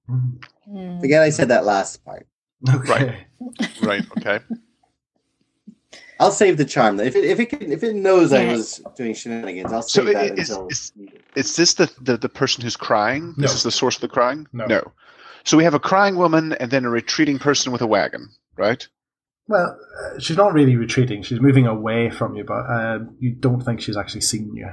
Hmm. 0.07 1.01
forget 1.01 1.23
I 1.23 1.31
said 1.31 1.49
that 1.49 1.65
last 1.65 2.05
part. 2.05 2.27
Okay. 2.73 3.27
Right. 3.83 4.05
Okay. 4.19 4.41
I'll 6.21 6.31
save 6.31 6.57
the 6.57 6.65
charm. 6.65 7.01
If 7.01 7.17
it 7.17 7.25
if 7.25 7.41
it 7.41 7.47
can, 7.47 7.73
if 7.73 7.83
it 7.83 7.95
knows 7.97 8.33
I 8.33 8.47
was 8.47 8.81
doing 8.97 9.15
shenanigans, 9.15 9.73
I'll 9.73 9.83
save 9.83 10.09
i- 10.09 10.13
that 10.15 10.39
is- 10.39 10.51
until. 10.51 10.69
is- 10.69 10.93
Is 11.35 11.57
this 11.57 11.75
the, 11.75 11.91
the, 12.01 12.17
the 12.17 12.29
person 12.29 12.63
who's 12.63 12.77
crying? 12.77 13.35
This 13.37 13.53
is 13.55 13.65
the 13.65 13.73
source 13.73 13.97
of 13.97 14.01
the 14.03 14.09
crying? 14.09 14.47
No. 14.53 14.93
So 15.43 15.57
we 15.57 15.65
have 15.65 15.75
a 15.75 15.81
crying 15.81 16.17
woman 16.17 16.53
and 16.55 16.71
then 16.71 16.85
a 16.85 16.91
retreating 16.91 17.39
person 17.41 17.73
with 17.73 17.83
a 17.83 17.87
wagon, 17.87 18.29
right? 18.57 18.87
Well, 19.49 19.77
uh, 20.15 20.19
she's 20.21 20.37
not 20.39 20.55
really 20.55 20.77
retreating. 20.77 21.23
She's 21.23 21.41
moving 21.41 21.67
away 21.67 22.09
from 22.11 22.35
you, 22.37 22.45
but 22.45 22.63
uh, 22.71 22.99
you 23.19 23.33
don't 23.33 23.61
think 23.61 23.81
she's 23.81 23.97
actually 23.97 24.23
seen 24.23 24.55
you. 24.55 24.71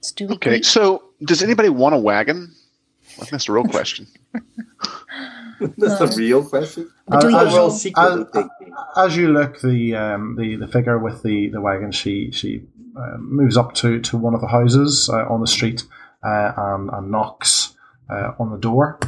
So 0.00 0.14
do 0.16 0.26
we 0.28 0.34
Okay. 0.34 0.62
So 0.62 1.02
does 1.24 1.42
anybody 1.42 1.68
want 1.68 1.94
a 1.94 1.98
wagon? 1.98 2.54
Well, 3.18 3.28
that's 3.30 3.46
the 3.46 3.52
real 3.52 3.64
question. 3.64 4.06
That's 5.60 5.98
the 5.98 6.14
real 6.16 6.44
question. 6.48 6.88
But 7.08 7.20
do 7.22 7.26
we 7.28 7.34
Uh, 7.34 7.44
We're 7.44 7.50
all 7.50 7.58
all- 7.64 7.70
secretly 7.72 8.22
uh, 8.22 8.24
thinking. 8.32 8.74
As 8.96 9.16
you 9.16 9.32
look, 9.32 9.60
the 9.60 9.94
um, 9.96 10.36
the 10.36 10.54
the 10.54 10.68
figure 10.68 10.98
with 11.00 11.22
the 11.24 11.48
the 11.48 11.60
wagon, 11.60 11.90
she 11.90 12.30
she 12.30 12.62
uh, 12.96 13.16
moves 13.18 13.56
up 13.56 13.74
to 13.74 14.00
to 14.00 14.16
one 14.16 14.34
of 14.34 14.40
the 14.40 14.46
houses 14.46 15.10
uh, 15.12 15.24
on 15.28 15.40
the 15.40 15.48
street 15.48 15.82
uh, 16.24 16.52
and, 16.56 16.90
and 16.92 17.10
knocks 17.10 17.74
uh, 18.08 18.32
on 18.38 18.52
the 18.52 18.56
door. 18.58 19.00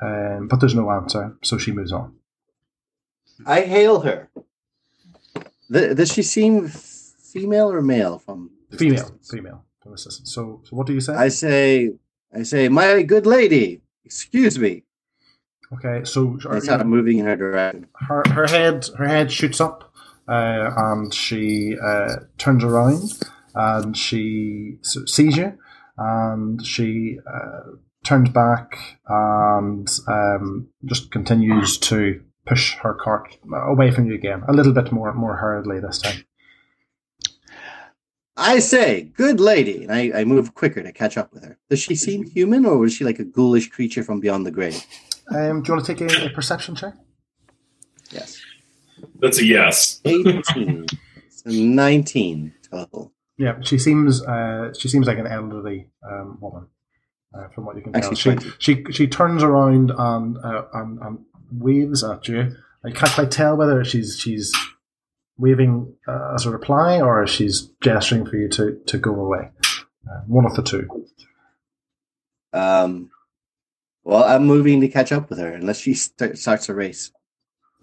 Um, 0.00 0.48
but 0.48 0.58
there's 0.60 0.74
no 0.74 0.90
answer, 0.90 1.36
so 1.42 1.56
she 1.58 1.70
moves 1.70 1.92
on. 1.92 2.14
I 3.46 3.60
hail 3.62 4.00
her. 4.00 4.28
Th- 5.72 5.96
does 5.96 6.12
she 6.12 6.22
seem 6.22 6.66
female 6.68 7.70
or 7.70 7.80
male 7.82 8.18
from 8.18 8.50
Female, 8.76 8.96
distance? 9.02 9.30
female. 9.30 9.64
Distance. 9.90 10.32
So, 10.32 10.62
so 10.64 10.76
what 10.76 10.86
do 10.86 10.94
you 10.94 11.00
say? 11.00 11.14
I 11.14 11.28
say, 11.28 11.92
I 12.34 12.42
say, 12.42 12.68
my 12.68 13.02
good 13.02 13.26
lady, 13.26 13.82
excuse 14.04 14.58
me. 14.58 14.84
okay, 15.74 16.04
so 16.04 16.38
it's 16.52 16.66
not 16.66 16.86
moving 16.86 17.18
in 17.18 17.26
her 17.26 17.36
direction. 17.36 17.88
her 17.94 18.22
her 18.28 18.46
head 18.46 18.88
her 18.96 19.06
head 19.06 19.32
shoots 19.32 19.60
up, 19.60 19.92
uh, 20.28 20.70
and 20.76 21.12
she 21.12 21.76
uh, 21.82 22.16
turns 22.38 22.64
around, 22.64 23.02
and 23.54 23.96
she 23.96 24.76
sees 24.82 25.36
you, 25.36 25.58
and 25.96 26.64
she 26.66 27.18
uh, 27.26 27.76
turns 28.04 28.30
back 28.30 28.98
and 29.06 29.88
um, 30.08 30.68
just 30.84 31.10
continues 31.10 31.78
to 31.78 32.22
push 32.46 32.74
her 32.78 32.94
cart 32.94 33.36
away 33.52 33.90
from 33.90 34.06
you 34.06 34.14
again, 34.14 34.42
a 34.48 34.52
little 34.52 34.72
bit 34.72 34.92
more 34.92 35.12
more 35.14 35.36
hurriedly 35.36 35.80
this 35.80 35.98
time. 35.98 36.24
I 38.42 38.58
say, 38.58 39.02
good 39.16 39.40
lady, 39.40 39.84
and 39.84 39.92
I, 39.92 40.20
I 40.20 40.24
move 40.24 40.54
quicker 40.54 40.82
to 40.82 40.92
catch 40.92 41.16
up 41.16 41.32
with 41.32 41.44
her. 41.44 41.56
Does 41.70 41.80
she 41.80 41.94
seem 41.94 42.24
human, 42.24 42.66
or 42.66 42.78
was 42.78 42.92
she 42.94 43.04
like 43.04 43.18
a 43.18 43.24
ghoulish 43.24 43.68
creature 43.70 44.02
from 44.02 44.20
beyond 44.20 44.44
the 44.46 44.50
grave? 44.50 44.84
Um, 45.30 45.62
do 45.62 45.68
you 45.68 45.74
want 45.74 45.86
to 45.86 45.94
take 45.94 46.00
a, 46.00 46.26
a 46.26 46.30
perception 46.30 46.74
check? 46.74 46.94
Yes, 48.10 48.40
That's 49.20 49.38
a 49.38 49.44
yes. 49.44 50.00
eighteen, 50.04 50.86
so 51.30 51.50
nineteen 51.50 52.52
total. 52.70 53.12
Yeah, 53.38 53.60
she 53.62 53.78
seems 53.78 54.22
uh, 54.22 54.72
she 54.78 54.88
seems 54.88 55.06
like 55.06 55.18
an 55.18 55.26
elderly 55.26 55.88
um, 56.08 56.38
woman, 56.40 56.66
uh, 57.34 57.48
from 57.54 57.64
what 57.64 57.76
you 57.76 57.82
can 57.82 57.92
tell. 57.92 58.10
Actually, 58.10 58.38
She, 58.58 58.84
she 58.84 58.92
she 58.92 59.06
turns 59.06 59.42
around 59.42 59.90
and, 59.90 60.38
uh, 60.38 60.64
and 60.74 60.98
and 61.00 61.18
waves 61.52 62.04
at 62.04 62.28
you. 62.28 62.54
I 62.84 62.90
can't 62.90 63.12
quite 63.12 63.30
tell 63.30 63.56
whether 63.56 63.82
she's 63.84 64.18
she's 64.18 64.52
waving 65.42 65.92
uh, 66.08 66.32
as 66.34 66.46
a 66.46 66.50
reply 66.50 67.00
or 67.00 67.26
she's 67.26 67.68
gesturing 67.82 68.24
for 68.24 68.36
you 68.36 68.48
to, 68.48 68.78
to 68.86 68.96
go 68.96 69.14
away. 69.14 69.50
Uh, 70.08 70.20
one 70.26 70.46
of 70.46 70.54
the 70.54 70.62
two. 70.62 70.88
Um, 72.52 73.10
well, 74.04 74.24
I'm 74.24 74.44
moving 74.46 74.80
to 74.80 74.88
catch 74.88 75.12
up 75.12 75.28
with 75.28 75.38
her, 75.38 75.52
unless 75.52 75.80
she 75.80 75.94
st- 75.94 76.38
starts 76.38 76.68
a 76.68 76.74
race. 76.74 77.10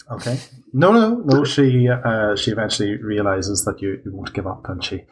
Okay. 0.09 0.39
No, 0.73 0.91
no, 0.91 1.15
no. 1.25 1.43
She 1.43 1.87
uh, 1.87 2.35
she 2.35 2.51
eventually 2.51 2.95
realizes 2.97 3.65
that 3.65 3.81
you, 3.81 4.01
you 4.03 4.11
won't 4.13 4.33
give 4.33 4.47
up, 4.47 4.67
and 4.69 4.83
she 4.83 5.05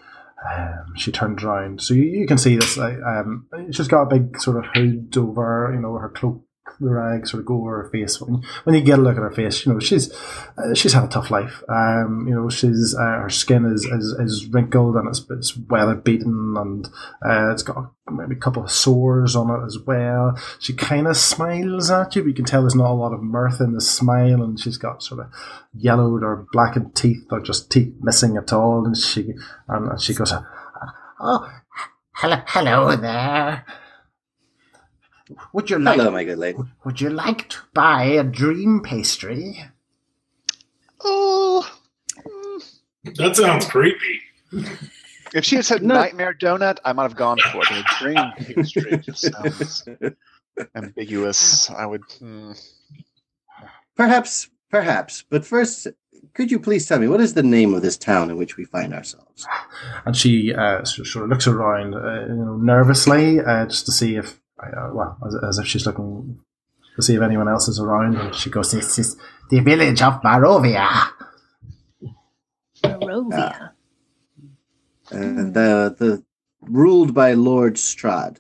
um, 0.50 0.94
she 0.96 1.12
turns 1.12 1.44
around. 1.44 1.82
So 1.82 1.94
you, 1.94 2.04
you 2.04 2.28
can 2.28 2.38
see 2.38 2.56
this. 2.56 2.78
like, 2.78 2.98
Um, 3.06 3.48
she's 3.72 3.88
got 3.88 4.04
a 4.04 4.20
big 4.20 4.40
sort 4.40 4.58
of 4.58 4.66
hood 4.74 5.16
over, 5.18 5.72
you 5.74 5.82
know, 5.82 5.98
her 5.98 6.10
cloak, 6.10 6.44
the 6.80 6.90
rag 6.90 7.28
sort 7.28 7.42
of 7.42 7.46
go 7.46 7.56
over 7.56 7.84
her 7.84 7.90
face. 7.90 8.22
When, 8.22 8.44
when 8.64 8.76
you 8.76 8.82
get 8.82 9.00
a 9.00 9.02
look 9.02 9.18
at 9.18 9.24
her 9.24 9.32
face, 9.32 9.66
you 9.66 9.74
know 9.74 9.80
she's 9.80 10.14
uh, 10.58 10.74
she's 10.74 10.94
had 10.94 11.04
a 11.04 11.08
tough 11.08 11.32
life. 11.32 11.64
Um, 11.70 12.26
you 12.28 12.36
know, 12.36 12.50
she's 12.50 12.96
uh, 12.98 13.22
her 13.22 13.30
skin 13.30 13.66
is, 13.66 13.86
is, 13.86 14.12
is 14.20 14.48
wrinkled 14.48 14.96
and 14.96 15.08
it's 15.08 15.26
it's 15.30 15.58
weather 15.58 15.96
beaten, 15.96 16.56
and 16.58 16.88
uh, 17.26 17.52
it's 17.52 17.64
got 17.64 17.92
maybe 18.12 18.36
a 18.36 18.40
couple 18.40 18.64
of 18.64 18.72
sores 18.72 19.36
on 19.36 19.50
it 19.50 19.66
as 19.66 19.78
well. 19.80 20.38
She 20.60 20.74
kind 20.74 21.08
of 21.08 21.18
smiles 21.18 21.90
at 21.92 22.16
you, 22.16 22.24
but 22.24 22.30
you 22.30 22.34
can 22.34 22.46
tell 22.46 22.62
there's 22.62 22.76
not 22.76 22.92
a 22.92 22.94
lot 22.94 23.14
of 23.14 23.22
mirth 23.22 23.60
in 23.60 23.74
the 23.74 23.82
smile, 23.82 24.44
and 24.44 24.60
she's 24.60 24.78
got 24.78 25.04
sort 25.04 25.22
of 25.22 25.32
yellowed 25.74 26.24
or 26.24 26.48
blackened 26.52 26.96
teeth, 26.96 27.26
or 27.32 27.42
just 27.42 27.72
teeth 27.72 27.94
missing 28.02 28.38
at 28.38 28.54
all. 28.54 28.86
And 28.86 28.98
she 28.98 29.34
and, 29.68 29.92
and 29.92 30.02
she 30.02 30.14
goes, 30.14 30.34
"Oh, 31.20 31.50
hello, 32.14 32.38
hello 32.46 32.96
there. 32.96 33.66
Would 35.54 35.70
you 35.70 35.80
like 35.80 35.98
Hello, 35.98 36.12
my 36.12 36.24
good 36.24 36.38
lady. 36.38 36.60
Would 36.86 37.02
you 37.02 37.10
like 37.10 37.50
to 37.50 37.58
buy 37.74 38.04
a 38.04 38.24
dream 38.24 38.82
pastry?" 38.84 39.64
Oh, 41.04 41.70
That 43.16 43.36
sounds 43.36 43.66
creepy. 43.66 44.22
if 45.34 45.44
she 45.46 45.56
had 45.58 45.66
said 45.66 45.84
No. 45.84 45.96
nightmare 45.96 46.34
donut, 46.34 46.78
I 46.84 46.94
might 46.94 47.04
have 47.04 47.16
gone 47.16 47.38
for 47.52 47.62
it. 47.62 47.68
The 47.70 47.86
dream 48.00 48.32
pastry 48.56 48.98
just 48.98 49.32
sounds 49.32 49.88
ambiguous. 50.76 51.70
I 51.70 51.86
would. 51.86 52.02
hmm. 52.20 52.54
Perhaps, 53.96 54.50
perhaps. 54.70 55.24
But 55.30 55.46
first, 55.46 55.88
could 56.34 56.52
you 56.52 56.60
please 56.60 56.88
tell 56.88 57.00
me 57.00 57.08
what 57.08 57.22
is 57.22 57.34
the 57.34 57.44
name 57.44 57.74
of 57.74 57.82
this 57.82 57.98
town 57.98 58.30
in 58.30 58.38
which 58.38 58.58
we 58.58 58.66
find 58.66 58.94
ourselves? 58.94 59.46
And 60.06 60.16
she 60.16 60.54
uh, 60.54 60.84
sort 60.84 61.24
of 61.26 61.30
looks 61.30 61.48
around, 61.48 61.96
uh, 61.96 62.26
you 62.28 62.36
know, 62.36 62.58
nervously, 62.58 63.40
uh, 63.40 63.66
just 63.66 63.86
to 63.88 63.92
see 63.92 64.16
if, 64.16 64.40
uh, 64.60 64.90
well, 64.94 65.18
as, 65.26 65.36
as 65.44 65.60
if 65.60 65.68
she's 65.68 65.86
looking 65.86 66.40
to 66.96 67.02
see 67.02 67.16
if 67.16 67.22
anyone 67.22 67.48
else 67.48 67.68
is 67.68 67.80
around. 67.80 68.16
And 68.18 68.34
she 68.36 68.50
goes, 68.50 68.72
"This 68.72 68.98
is 69.00 69.18
the 69.50 69.60
village 69.60 70.02
of 70.02 70.22
Barovia." 70.22 71.10
Barovia. 72.84 73.72
Uh, 75.10 75.18
the 75.58 75.96
the 75.98 76.24
ruled 76.62 77.14
by 77.14 77.34
Lord 77.34 77.76
Strahd. 77.76 78.38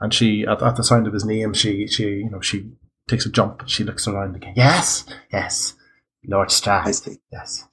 And 0.00 0.12
she, 0.12 0.44
at, 0.46 0.62
at 0.62 0.76
the 0.76 0.84
sound 0.84 1.06
of 1.06 1.14
his 1.14 1.24
name, 1.24 1.54
she, 1.54 1.86
she, 1.86 2.04
you 2.04 2.30
know, 2.30 2.40
she 2.40 2.72
takes 3.08 3.24
a 3.24 3.30
jump. 3.30 3.62
She 3.68 3.84
looks 3.84 4.06
around 4.06 4.36
again. 4.36 4.52
Yes, 4.56 5.04
yes, 5.32 5.74
Lord 6.26 6.52
I 6.66 6.90
see. 6.90 7.20
Yes. 7.32 7.66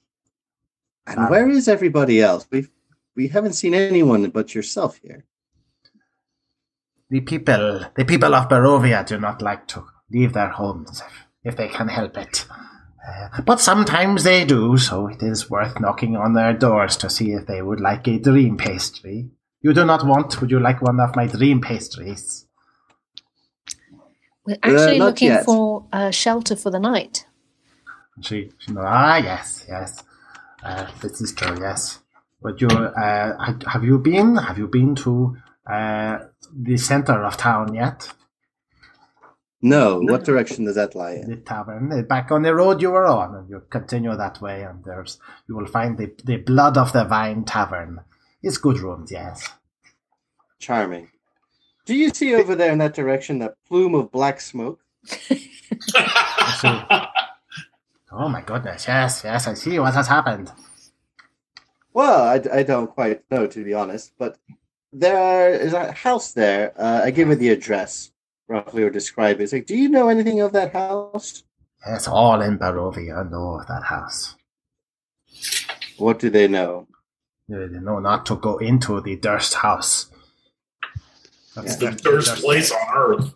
And 1.06 1.18
Ah. 1.18 1.28
where 1.28 1.48
is 1.50 1.68
everybody 1.68 2.22
else? 2.22 2.46
We 2.50 2.68
we 3.14 3.28
haven't 3.28 3.52
seen 3.54 3.74
anyone 3.74 4.30
but 4.30 4.54
yourself 4.54 4.98
here. 5.02 5.24
The 7.12 7.20
people, 7.20 7.84
the 7.94 8.06
people 8.06 8.34
of 8.34 8.48
Barovia 8.48 9.06
do 9.06 9.18
not 9.20 9.42
like 9.42 9.66
to 9.68 9.84
leave 10.10 10.32
their 10.32 10.48
homes 10.48 11.02
if, 11.06 11.52
if 11.52 11.56
they 11.58 11.68
can 11.68 11.88
help 11.88 12.16
it. 12.16 12.46
Uh, 13.06 13.42
but 13.42 13.60
sometimes 13.60 14.24
they 14.24 14.46
do, 14.46 14.78
so 14.78 15.08
it 15.08 15.22
is 15.22 15.50
worth 15.50 15.78
knocking 15.78 16.16
on 16.16 16.32
their 16.32 16.54
doors 16.54 16.96
to 16.96 17.10
see 17.10 17.32
if 17.32 17.46
they 17.46 17.60
would 17.60 17.80
like 17.80 18.08
a 18.08 18.18
dream 18.18 18.56
pastry. 18.56 19.28
You 19.60 19.74
do 19.74 19.84
not 19.84 20.06
want, 20.06 20.40
would 20.40 20.50
you 20.50 20.58
like 20.58 20.80
one 20.80 20.98
of 21.00 21.14
my 21.14 21.26
dream 21.26 21.60
pastries? 21.60 22.46
We're 24.46 24.56
actually 24.62 24.98
not 24.98 25.04
looking 25.08 25.28
yet. 25.28 25.44
for 25.44 25.84
uh, 25.92 26.10
shelter 26.12 26.56
for 26.56 26.70
the 26.70 26.80
night. 26.80 27.26
She, 28.22 28.52
she 28.56 28.72
ah, 28.78 29.18
yes, 29.18 29.66
yes. 29.68 30.02
Uh, 30.64 30.86
this 31.02 31.20
is 31.20 31.34
true, 31.34 31.58
yes. 31.60 31.98
But 32.40 32.58
you, 32.62 32.68
uh, 32.68 33.52
have 33.66 33.84
you 33.84 33.98
been, 33.98 34.36
have 34.36 34.56
you 34.56 34.66
been 34.66 34.94
to, 34.94 35.36
uh, 35.70 36.18
the 36.54 36.76
center 36.76 37.24
of 37.24 37.36
town 37.36 37.74
yet? 37.74 38.12
No, 39.64 40.00
what 40.00 40.24
direction 40.24 40.64
does 40.64 40.74
that 40.74 40.96
lie 40.96 41.12
in? 41.12 41.30
the 41.30 41.36
tavern 41.36 41.92
uh, 41.92 42.02
back 42.02 42.32
on 42.32 42.42
the 42.42 42.52
road 42.52 42.82
you 42.82 42.90
were 42.90 43.06
on, 43.06 43.34
and 43.36 43.48
you 43.48 43.62
continue 43.70 44.16
that 44.16 44.40
way, 44.40 44.64
and 44.64 44.84
there's 44.84 45.20
you 45.46 45.54
will 45.56 45.66
find 45.66 45.96
the 45.98 46.12
the 46.24 46.38
blood 46.38 46.76
of 46.76 46.92
the 46.92 47.04
vine 47.04 47.44
tavern. 47.44 48.00
It's 48.42 48.58
good 48.58 48.80
rooms, 48.80 49.12
yes. 49.12 49.48
Charming. 50.58 51.10
Do 51.86 51.94
you 51.94 52.10
see 52.10 52.34
over 52.34 52.56
there 52.56 52.72
in 52.72 52.78
that 52.78 52.94
direction 52.94 53.38
that 53.38 53.56
plume 53.68 53.94
of 53.94 54.10
black 54.10 54.40
smoke? 54.40 54.80
Oh 58.14 58.28
my 58.28 58.42
goodness! 58.42 58.86
Yes, 58.86 59.22
yes, 59.24 59.46
I 59.48 59.54
see 59.54 59.78
what 59.78 59.94
has 59.94 60.06
happened. 60.06 60.52
Well, 61.94 62.22
I, 62.22 62.58
I 62.58 62.62
don't 62.62 62.90
quite 62.90 63.22
know 63.30 63.46
to 63.46 63.64
be 63.64 63.72
honest, 63.72 64.12
but 64.18 64.36
there 64.92 65.52
is 65.54 65.72
a 65.72 65.92
house 65.92 66.32
there. 66.32 66.72
Uh, 66.78 67.02
I 67.04 67.10
give 67.10 67.28
her 67.28 67.34
the 67.34 67.50
address, 67.50 68.10
roughly, 68.48 68.82
or 68.82 68.90
describe 68.90 69.40
it. 69.40 69.44
It's 69.44 69.52
like, 69.52 69.66
do 69.66 69.76
you 69.76 69.88
know 69.88 70.08
anything 70.08 70.40
of 70.40 70.52
that 70.52 70.72
house? 70.72 71.44
It's 71.86 72.06
all 72.06 72.40
in 72.42 72.58
Barovia. 72.58 73.28
Know 73.30 73.58
of 73.60 73.66
that 73.66 73.82
house. 73.84 74.36
What 75.98 76.18
do 76.18 76.30
they 76.30 76.48
know? 76.48 76.86
They 77.48 77.66
know 77.68 77.98
not 77.98 78.26
to 78.26 78.36
go 78.36 78.58
into 78.58 79.00
the 79.00 79.16
Durst 79.16 79.54
house. 79.54 80.10
It's 81.56 81.76
the 81.76 82.00
worst 82.04 82.36
place 82.42 82.70
on 82.70 82.88
earth. 82.94 83.34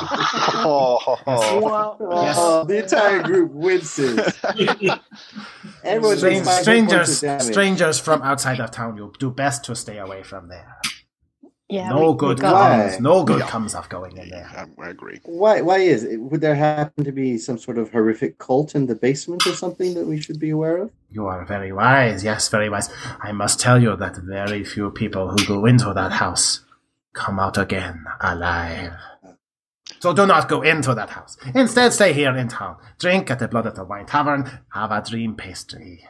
Oh, 0.00 1.18
Oh, 1.26 2.64
the 2.66 2.82
entire 2.82 3.22
group 3.22 3.52
winces. 3.52 4.18
Everyone 5.84 6.16
Strange, 6.18 6.44
takes 6.44 6.48
five 6.48 6.66
hit 6.66 6.88
points 6.88 7.12
strangers, 7.16 7.46
strangers 7.46 7.98
from 8.00 8.22
outside 8.22 8.60
of 8.60 8.70
town. 8.70 8.96
You 8.96 9.12
do 9.18 9.30
best 9.30 9.64
to 9.64 9.74
stay 9.76 9.98
away 9.98 10.22
from 10.22 10.48
there. 10.48 10.76
Yeah, 11.70 11.90
no 11.90 12.12
we- 12.12 12.16
good 12.18 12.38
we 12.38 12.42
comes. 12.44 12.98
No 13.00 13.24
good 13.24 13.40
Yeah. 13.40 13.46
comes 13.48 13.74
of 13.74 13.88
going 13.90 14.16
in 14.16 14.30
there. 14.30 14.48
I, 14.56 14.82
I 14.86 14.88
agree. 14.88 15.20
Why? 15.24 15.60
Why 15.60 15.78
is 15.78 16.02
it? 16.02 16.16
Would 16.18 16.40
there 16.40 16.54
happen 16.54 17.04
to 17.04 17.12
be 17.12 17.36
some 17.36 17.58
sort 17.58 17.76
of 17.76 17.90
horrific 17.92 18.38
cult 18.38 18.74
in 18.74 18.86
the 18.86 18.94
basement 18.94 19.46
or 19.46 19.52
something 19.52 19.92
that 19.94 20.06
we 20.06 20.18
should 20.18 20.40
be 20.40 20.48
aware 20.50 20.78
of? 20.78 20.90
You 21.10 21.26
are 21.26 21.44
very 21.44 21.72
wise. 21.72 22.24
Yes, 22.24 22.48
very 22.48 22.70
wise. 22.70 22.88
I 23.20 23.32
must 23.32 23.60
tell 23.60 23.82
you 23.82 23.96
that 23.96 24.16
very 24.16 24.64
few 24.64 24.90
people 24.90 25.28
who 25.28 25.44
go 25.46 25.66
into 25.66 25.92
that 25.92 26.12
house 26.12 26.60
come 27.18 27.38
out 27.40 27.58
again 27.58 28.04
alive. 28.20 28.92
So 30.00 30.12
do 30.12 30.26
not 30.26 30.48
go 30.48 30.62
into 30.62 30.94
that 30.94 31.10
house. 31.10 31.36
Instead, 31.54 31.92
stay 31.92 32.12
here 32.12 32.36
in 32.36 32.48
town. 32.48 32.76
Drink 32.98 33.30
at 33.30 33.38
the 33.40 33.48
Blood 33.48 33.66
at 33.66 33.74
the 33.74 33.84
Wine 33.84 34.06
Tavern. 34.06 34.48
Have 34.72 34.92
a 34.92 35.02
dream 35.02 35.34
pastry. 35.34 36.04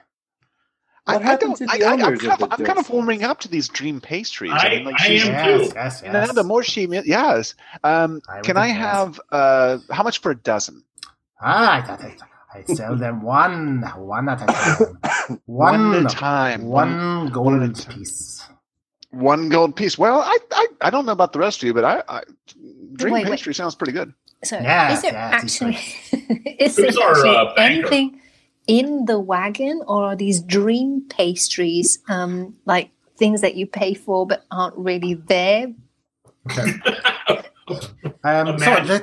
What 1.04 1.24
I, 1.24 1.32
I 1.32 1.36
don't. 1.36 1.56
to 1.56 1.66
I, 1.70 1.78
the 1.78 1.84
I, 1.86 1.92
I'm, 1.94 2.02
owners 2.02 2.20
kind 2.20 2.32
of 2.32 2.42
of, 2.42 2.50
the 2.50 2.54
I'm 2.56 2.66
kind 2.66 2.78
of 2.78 2.84
Durst 2.84 2.90
warming 2.90 3.22
up 3.24 3.40
to 3.40 3.48
these 3.48 3.68
dream 3.68 3.98
pastries. 4.00 4.52
I- 4.54 4.68
mean, 4.68 4.84
like 4.84 4.96
I 5.00 5.04
she's, 5.06 5.24
am 5.24 5.32
Yes, 5.32 5.68
too. 5.68 5.74
yes, 5.74 6.02
You 6.04 6.12
know, 6.12 6.20
yes. 6.20 6.34
the 6.34 6.44
more 6.44 6.62
she, 6.62 6.86
yes. 6.86 7.54
Um, 7.82 8.20
I 8.28 8.40
can 8.42 8.56
I 8.58 8.66
have 8.68 9.18
uh, 9.32 9.78
how 9.90 10.02
much 10.02 10.20
for 10.20 10.32
a 10.32 10.36
dozen? 10.36 10.84
Ah, 11.40 11.82
I, 11.88 11.92
I, 12.56 12.60
I 12.60 12.74
sell 12.74 12.94
them 12.96 13.22
one, 13.22 13.82
one 13.96 14.28
at 14.28 14.42
a 14.42 14.46
time. 14.46 15.38
One 15.46 15.90
One, 15.92 16.06
at 16.06 16.12
a 16.12 16.14
time. 16.14 16.64
One 16.66 17.28
gold 17.30 17.46
one 17.46 17.62
at 17.62 17.70
a 17.78 17.82
time. 17.82 17.98
piece. 17.98 18.37
One 19.18 19.48
gold 19.48 19.74
piece. 19.74 19.98
Well, 19.98 20.20
I, 20.20 20.36
I, 20.52 20.66
I 20.82 20.90
don't 20.90 21.06
know 21.06 21.12
about 21.12 21.32
the 21.32 21.40
rest 21.40 21.62
of 21.62 21.66
you, 21.66 21.74
but 21.74 21.84
I, 21.84 22.02
I 22.08 22.22
dream 22.94 23.14
Wait, 23.14 23.24
wait. 23.24 23.30
pastry 23.32 23.54
sounds 23.54 23.74
pretty 23.74 23.92
good. 23.92 24.12
So 24.44 24.58
Yes, 24.60 24.98
is 24.98 25.02
there 25.02 25.10
it's 25.10 25.60
actually 25.60 25.74
is 26.60 26.76
there 26.76 26.86
Who's 26.86 26.96
our, 26.96 27.10
actually 27.10 27.36
uh, 27.36 27.54
banker? 27.56 27.86
anything 27.86 28.20
in 28.68 29.06
the 29.06 29.18
wagon, 29.18 29.82
or 29.88 30.04
are 30.04 30.16
these 30.16 30.40
dream 30.40 31.02
pastries 31.08 31.98
um, 32.08 32.54
like 32.64 32.90
things 33.16 33.40
that 33.40 33.56
you 33.56 33.66
pay 33.66 33.94
for 33.94 34.26
but 34.26 34.44
aren't 34.50 34.76
really 34.76 35.14
there? 35.14 35.72
Okay. 36.50 36.72
Um, 38.24 38.58
so, 38.58 38.72
Imagine. 38.76 38.86
let, 38.86 39.02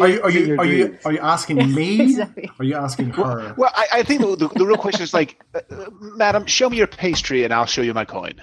are 0.00 0.08
you 0.08 0.22
are 0.22 0.30
you 0.30 0.56
are 0.58 0.64
you 0.64 0.98
are 1.04 1.12
you 1.12 1.20
asking 1.20 1.72
me? 1.74 2.00
Exactly. 2.02 2.50
Are 2.58 2.64
you 2.64 2.74
asking 2.74 3.10
her? 3.10 3.54
Well, 3.56 3.70
I, 3.74 3.86
I 3.92 4.02
think 4.02 4.20
the, 4.20 4.34
the, 4.34 4.48
the 4.48 4.66
real 4.66 4.76
question 4.76 5.02
is 5.02 5.14
like, 5.14 5.40
uh, 5.54 5.60
uh, 5.70 5.90
madam, 6.00 6.44
show 6.46 6.68
me 6.68 6.76
your 6.76 6.88
pastry 6.88 7.44
and 7.44 7.54
I'll 7.54 7.66
show 7.66 7.82
you 7.82 7.94
my 7.94 8.04
coin. 8.04 8.42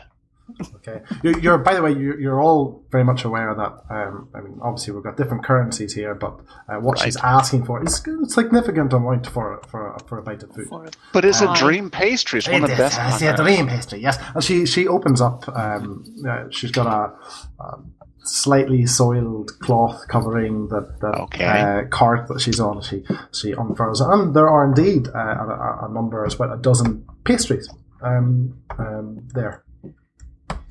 Okay. 0.76 1.02
You're, 1.24 1.40
you're 1.40 1.58
by 1.58 1.74
the 1.76 1.82
way, 1.82 1.92
you're, 1.92 2.20
you're 2.20 2.42
all 2.42 2.84
very 2.92 3.04
much 3.04 3.26
aware 3.26 3.54
that. 3.54 3.74
Um, 3.90 4.30
I 4.34 4.42
mean, 4.42 4.58
obviously 4.62 4.94
we've 4.94 5.04
got 5.04 5.18
different 5.18 5.44
currencies 5.44 5.94
here, 5.94 6.16
but 6.16 6.40
uh, 6.70 6.76
what 6.78 7.00
she's 7.00 7.18
asking 7.18 7.66
for 7.66 7.84
is 7.84 8.02
a 8.08 8.26
significant 8.30 8.94
amount 8.94 9.28
for 9.28 9.62
for 9.68 9.98
for 10.08 10.18
a 10.20 10.22
bite 10.24 10.44
of 10.44 10.54
food. 10.54 10.68
For 10.70 10.88
But 11.14 11.26
it's 11.26 11.42
a 11.42 11.54
dream 11.56 11.90
pastry. 11.90 12.40
It's 12.40 12.48
one 12.50 12.64
of 12.64 12.70
the 12.70 12.76
best. 12.78 12.98
I 13.00 13.12
see 13.12 13.26
a 13.28 13.36
dream 13.36 13.68
pastry. 13.68 14.00
Yes, 14.00 14.18
and 14.34 14.44
she 14.44 14.66
she 14.66 14.88
opens 14.88 15.20
up. 15.22 15.48
Um, 15.50 16.04
uh, 16.28 16.46
she's 16.50 16.72
got 16.72 16.88
a, 16.88 17.64
a 17.64 17.80
slightly 18.24 18.86
soiled 18.86 19.52
cloth 19.60 20.06
covering 20.10 20.68
the, 20.68 20.82
the 21.00 21.08
Okay. 21.24 21.46
uh, 21.46 21.84
cart 21.90 22.28
that 22.28 22.42
she's 22.42 22.60
on. 22.60 22.82
She 22.82 23.04
she 23.34 23.52
unfurls, 23.52 24.02
it. 24.02 24.08
and 24.08 24.34
there 24.34 24.50
are 24.50 24.66
indeed 24.66 25.08
uh, 25.10 25.18
a, 25.18 25.48
a- 25.48 25.88
a 25.90 25.94
number, 25.94 26.26
as 26.26 26.38
well, 26.40 26.52
a 26.52 26.58
dozen 26.58 27.06
pastries. 27.26 27.70
Um, 28.02 28.60
um, 28.78 29.28
there. 29.34 29.64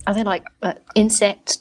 Are 0.06 0.14
they 0.14 0.24
like 0.24 0.44
uh, 0.62 0.74
insect 0.94 1.58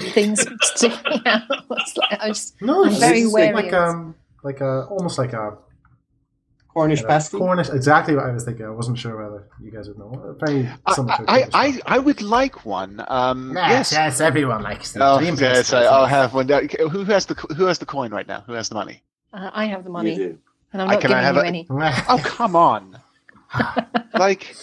things 0.00 0.44
sticking 0.62 1.22
out? 1.26 1.42
It's 1.70 1.96
like- 1.96 2.20
I 2.22 2.28
just, 2.28 2.60
No, 2.62 2.84
I'm 2.84 2.92
very 2.94 3.20
it's 3.22 3.32
wary 3.32 3.54
like 3.54 3.72
um 3.72 4.14
like 4.42 4.60
a 4.60 4.84
almost 4.86 5.18
like 5.18 5.32
a 5.32 5.58
Cornish 6.68 7.02
uh, 7.02 7.06
pasty. 7.06 7.38
Cornish. 7.38 7.70
Exactly 7.70 8.14
what 8.14 8.26
I 8.26 8.32
was 8.32 8.44
thinking. 8.44 8.66
I 8.66 8.70
wasn't 8.70 8.98
sure 8.98 9.16
whether 9.16 9.48
you 9.62 9.70
guys 9.70 9.88
would 9.88 9.96
know. 9.98 10.36
Very 10.44 10.68
similar 10.94 11.16
to 11.16 11.22
a 11.22 11.26
I, 11.26 11.38
I. 11.38 11.48
I, 11.54 11.80
I 11.86 11.98
would 11.98 12.20
like 12.20 12.66
one. 12.66 13.02
Um, 13.08 13.52
Yes, 13.54 13.70
yes. 13.70 13.92
yes, 13.92 14.20
everyone 14.20 14.62
likes 14.62 14.92
the 14.92 15.00
Oh, 15.02 15.18
dream 15.18 15.36
yes. 15.36 15.72
I, 15.72 15.84
I'll 15.84 16.04
have 16.04 16.34
one. 16.34 16.48
Who 16.50 17.04
has 17.04 17.24
the 17.24 17.34
Who 17.56 17.64
has 17.64 17.78
the 17.78 17.86
coin 17.86 18.10
right 18.12 18.28
now? 18.28 18.42
Who 18.46 18.52
has 18.52 18.68
the 18.68 18.74
money? 18.74 19.02
uh, 19.32 19.50
I 19.54 19.64
have 19.66 19.84
the 19.84 19.88
You 19.88 19.92
money, 19.94 20.16
do. 20.16 20.38
and 20.74 20.82
I'm 20.82 20.88
not 20.88 21.00
can 21.00 21.12
I 21.12 21.22
giving 21.22 21.24
have 21.24 21.34
you 21.36 21.40
a- 21.40 21.46
any. 21.46 21.66
Oh, 22.10 22.20
come 22.22 22.54
on! 22.54 23.00
like 24.18 24.54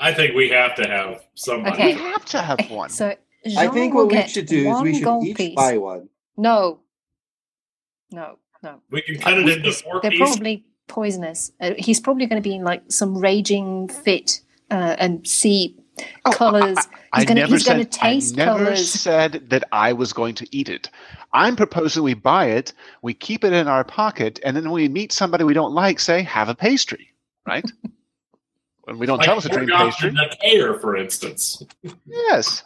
I 0.00 0.12
think 0.14 0.34
we 0.34 0.48
have 0.50 0.74
to 0.76 0.86
have 0.88 1.24
somebody. 1.34 1.74
Okay. 1.74 1.94
we 1.94 2.00
have 2.00 2.24
to 2.26 2.40
have 2.42 2.70
one. 2.70 2.90
So 2.90 3.14
I 3.56 3.68
think 3.68 3.94
what 3.94 4.08
we 4.10 4.26
should 4.28 4.46
do 4.46 4.70
is 4.70 4.82
we 4.82 4.98
should 5.00 5.22
each 5.24 5.36
piece. 5.36 5.54
buy 5.54 5.76
one. 5.78 6.08
No, 6.36 6.80
no, 8.10 8.38
no. 8.62 8.80
We 8.90 9.02
can 9.02 9.18
cut 9.18 9.38
it 9.38 9.48
into 9.48 9.72
four 9.72 10.00
They're 10.00 10.10
pieces. 10.10 10.28
probably 10.36 10.64
poisonous. 10.86 11.52
Uh, 11.60 11.72
he's 11.78 12.00
probably 12.00 12.26
going 12.26 12.40
to 12.42 12.48
be 12.48 12.54
in 12.54 12.62
like 12.64 12.82
some 12.88 13.18
raging 13.18 13.88
fit 13.88 14.40
uh, 14.70 14.96
and 14.98 15.26
see 15.26 15.76
Oh, 16.24 16.30
colors. 16.30 16.78
I 17.12 17.18
He's 17.20 17.24
going 17.26 17.36
to 17.38 17.42
never 17.42 17.54
he's 17.54 17.64
going 17.66 17.80
said. 17.80 17.90
to 17.92 17.98
taste 17.98 18.34
I 18.38 18.44
never 18.44 18.58
colors. 18.66 18.88
said 18.88 19.42
that 19.50 19.64
I 19.72 19.92
was 19.92 20.12
going 20.12 20.36
to 20.36 20.46
eat 20.56 20.68
it. 20.68 20.88
I'm 21.32 21.56
proposing 21.56 22.04
we 22.04 22.14
buy 22.14 22.46
it, 22.50 22.72
we 23.02 23.14
keep 23.14 23.42
it 23.42 23.52
in 23.52 23.66
our 23.66 23.82
pocket, 23.82 24.38
and 24.44 24.56
then 24.56 24.62
when 24.64 24.74
we 24.74 24.88
meet 24.88 25.10
somebody 25.12 25.42
we 25.42 25.54
don't 25.54 25.74
like, 25.74 25.98
say, 25.98 26.22
"Have 26.22 26.48
a 26.48 26.54
pastry," 26.54 27.08
right? 27.48 27.64
when 28.88 28.98
we 28.98 29.04
don't 29.04 29.18
like 29.18 29.26
tell 29.26 29.36
us 29.36 29.44
a 29.44 29.50
dream 29.50 29.68
pastry. 29.68 30.08
the 30.10 30.28
Decatur, 30.30 30.78
for 30.78 30.96
instance. 30.96 31.62
Yes. 32.06 32.62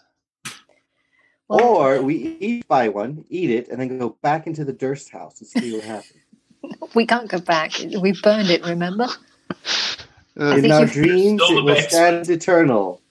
Well, 1.48 1.60
Or 1.64 2.00
we 2.00 2.36
each 2.38 2.68
buy 2.68 2.88
one, 2.88 3.24
eat 3.28 3.50
it, 3.50 3.68
and 3.68 3.80
then 3.80 3.98
go 3.98 4.10
back 4.22 4.46
into 4.46 4.64
the 4.64 4.72
Durst 4.72 5.10
house 5.10 5.40
and 5.40 5.48
see 5.48 5.74
what 5.74 5.82
happens. 5.84 6.14
we 6.94 7.06
can't 7.06 7.28
go 7.28 7.40
back. 7.40 7.72
We 8.00 8.12
burned 8.22 8.50
it. 8.50 8.64
Remember? 8.64 9.08
Uh, 10.38 10.56
In 10.56 10.70
our 10.70 10.86
dreams, 10.86 11.42
it 11.44 11.54
the 11.56 11.62
will 11.62 11.76
stand 11.82 12.30
eternal. 12.30 13.02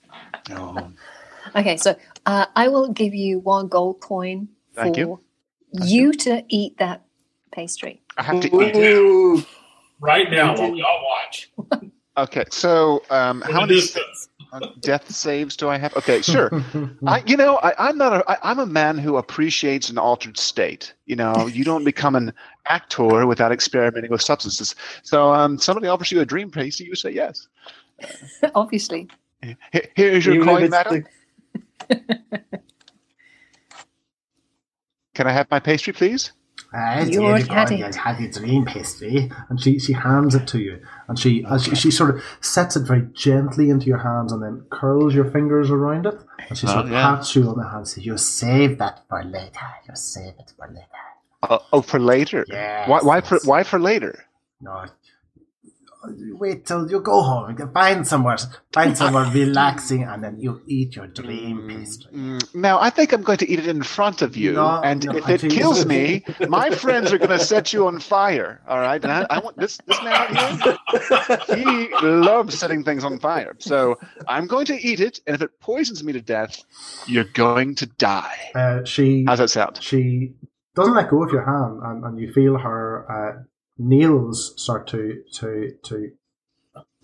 no. 0.50 0.92
Okay, 1.54 1.76
so 1.76 1.98
uh, 2.28 2.46
I 2.56 2.70
will 2.70 2.94
give 2.94 3.14
you 3.14 3.40
one 3.40 3.68
gold 3.68 4.00
coin 4.00 4.48
for 4.74 4.84
Thank 4.84 4.96
you. 4.98 5.20
you 5.74 6.14
to 6.14 6.46
eat 6.48 6.78
that 6.78 7.02
pastry. 7.52 8.02
I 8.16 8.24
have 8.24 8.40
to 8.40 8.48
eat 8.48 8.74
it. 8.74 9.46
Right 10.00 10.32
now, 10.32 10.56
while 10.58 10.72
we 10.72 10.82
all 10.82 11.04
watch. 11.04 11.52
Okay, 12.18 12.44
so 12.50 13.04
um, 13.10 13.42
how 13.42 13.62
many 13.62 13.80
uh, 14.52 14.60
death 14.82 15.10
saves 15.10 15.56
do 15.56 15.70
I 15.70 15.78
have? 15.78 15.96
Okay, 15.96 16.22
sure. 16.34 16.52
I, 17.08 17.24
you 17.26 17.38
know, 17.38 17.58
I, 17.64 17.74
I'm 17.90 17.98
not 17.98 18.14
a. 18.14 18.30
I, 18.30 18.52
I'm 18.52 18.60
a 18.60 18.66
man 18.66 18.98
who 18.98 19.16
appreciates 19.16 19.90
an 19.90 19.98
altered 19.98 20.38
state. 20.38 20.94
You 21.06 21.16
know, 21.16 21.48
you 21.48 21.64
don't 21.64 21.86
become 21.86 22.16
an 22.16 22.34
actor 22.68 23.26
without 23.26 23.54
experimenting 23.54 24.12
with 24.12 24.22
substances. 24.22 24.76
So, 25.04 25.34
um, 25.34 25.58
somebody 25.58 25.88
offers 25.88 26.12
you 26.12 26.20
a 26.20 26.26
dream 26.26 26.52
pastry, 26.52 26.86
you 26.86 26.96
say 26.96 27.12
yes. 27.12 27.48
Obviously. 28.56 29.08
Here- 29.72 29.88
Here's 29.96 30.26
your 30.26 30.36
even 30.36 30.48
coin, 30.48 30.70
madam. 30.70 31.06
the- 31.90 31.96
Can 35.16 35.28
I 35.28 35.32
have 35.32 35.50
my 35.50 35.60
pastry, 35.60 35.94
please? 35.94 36.32
I 36.74 37.02
You 37.02 37.12
did 37.12 37.20
already 37.20 37.48
go 37.48 37.54
had 37.54 37.72
and 37.72 37.82
it. 37.82 37.96
had 37.96 38.18
the 38.18 38.30
dream 38.40 38.64
pastry, 38.66 39.30
and 39.50 39.60
she, 39.60 39.78
she 39.80 39.92
hands 39.94 40.36
it 40.36 40.48
to 40.48 40.60
you, 40.60 40.80
and 41.10 41.20
she, 41.20 41.44
and 41.44 41.62
she 41.62 41.76
she 41.76 41.92
sort 41.92 42.12
of 42.16 42.24
sets 42.40 42.78
it 42.78 42.84
very 42.88 43.08
gently 43.14 43.70
into 43.70 43.88
your 43.88 43.98
hands, 43.98 44.32
and 44.32 44.42
then 44.42 44.64
curls 44.70 45.14
your 45.14 45.26
fingers 45.30 45.70
around 45.70 46.06
it, 46.06 46.18
and 46.48 46.58
she 46.58 46.68
sort 46.68 46.80
Oh, 46.80 46.84
of 46.84 46.92
yeah. 46.92 47.16
pats 47.16 47.36
you 47.36 47.50
on 47.50 47.58
the 47.58 47.64
hand, 47.64 47.78
and 47.80 47.88
says, 47.90 48.06
"You 48.06 48.18
save 48.18 48.78
that 48.78 49.02
for 49.10 49.22
later. 49.24 49.68
You 49.88 49.96
save 49.96 50.36
it 50.40 50.54
for 50.58 50.68
later." 50.68 51.04
Uh, 51.44 51.60
oh, 51.74 51.82
for 51.82 52.00
later. 52.00 52.46
Yes, 52.48 52.88
Why? 52.88 53.00
Why 53.02 53.20
for? 53.22 53.40
Why 53.44 53.64
for 53.64 53.78
later? 53.80 54.24
No, 54.62 54.86
wait 56.34 56.66
till 56.66 56.90
you 56.90 57.00
go 57.00 57.22
home. 57.22 57.50
You 57.52 57.56
can 57.56 57.72
find 57.72 58.08
somewhere, 58.08 58.38
find 58.74 58.98
somewhere 59.02 59.26
relaxing, 59.32 60.04
and 60.04 60.24
then 60.24 60.40
you 60.40 60.62
eat 60.68 60.96
your 60.96 61.08
dream 61.08 61.68
pastry. 61.68 62.12
Mm, 62.12 62.56
Now, 62.56 62.80
I 62.80 62.90
think 62.90 63.14
I'm 63.14 63.22
going 63.24 63.38
to 63.40 63.50
eat 63.50 63.60
it 63.60 63.68
in 63.68 63.84
front 63.84 64.22
of 64.22 64.36
you, 64.36 64.54
No, 64.54 64.82
and 64.84 65.06
no, 65.06 65.16
if 65.18 65.30
it 65.30 65.52
kills 65.52 65.86
me, 65.86 66.24
my 66.48 66.70
friends 66.72 67.14
are 67.14 67.18
going 67.18 67.30
to 67.30 67.40
set 67.40 67.72
you 67.74 67.88
on 67.88 68.00
fire. 68.00 68.62
All 68.68 68.80
right, 68.80 69.02
and 69.04 69.12
I, 69.12 69.26
I 69.30 69.40
want 69.40 69.58
this 69.58 69.78
this 69.88 70.02
man 70.04 70.38
out 70.38 70.62
here. 70.62 70.78
He 71.56 71.90
loves 72.02 72.58
setting 72.58 72.84
things 72.84 73.04
on 73.04 73.20
fire, 73.20 73.56
so 73.60 73.98
I'm 74.28 74.48
going 74.48 74.66
to 74.68 74.76
eat 74.82 75.00
it, 75.00 75.20
and 75.28 75.36
if 75.36 75.42
it 75.42 75.60
poisons 75.60 76.04
me 76.04 76.14
to 76.14 76.22
death, 76.22 76.64
you're 77.08 77.32
going 77.34 77.76
to 77.76 77.86
die. 77.86 78.52
Uh, 78.56 78.84
she 78.86 79.26
How's 79.28 79.40
that 79.40 79.50
sound? 79.50 79.80
she 79.82 80.34
doesn't 80.76 80.94
let 80.96 81.10
go 81.10 81.24
of 81.24 81.32
your 81.32 81.46
hand, 81.46 81.80
and, 81.84 82.04
and 82.06 82.20
you 82.20 82.32
feel 82.34 82.58
her 82.58 83.06
uh, 83.12 83.44
nails 83.82 84.54
start 84.62 84.88
to 84.88 85.24
to 85.34 85.72
to 85.84 86.12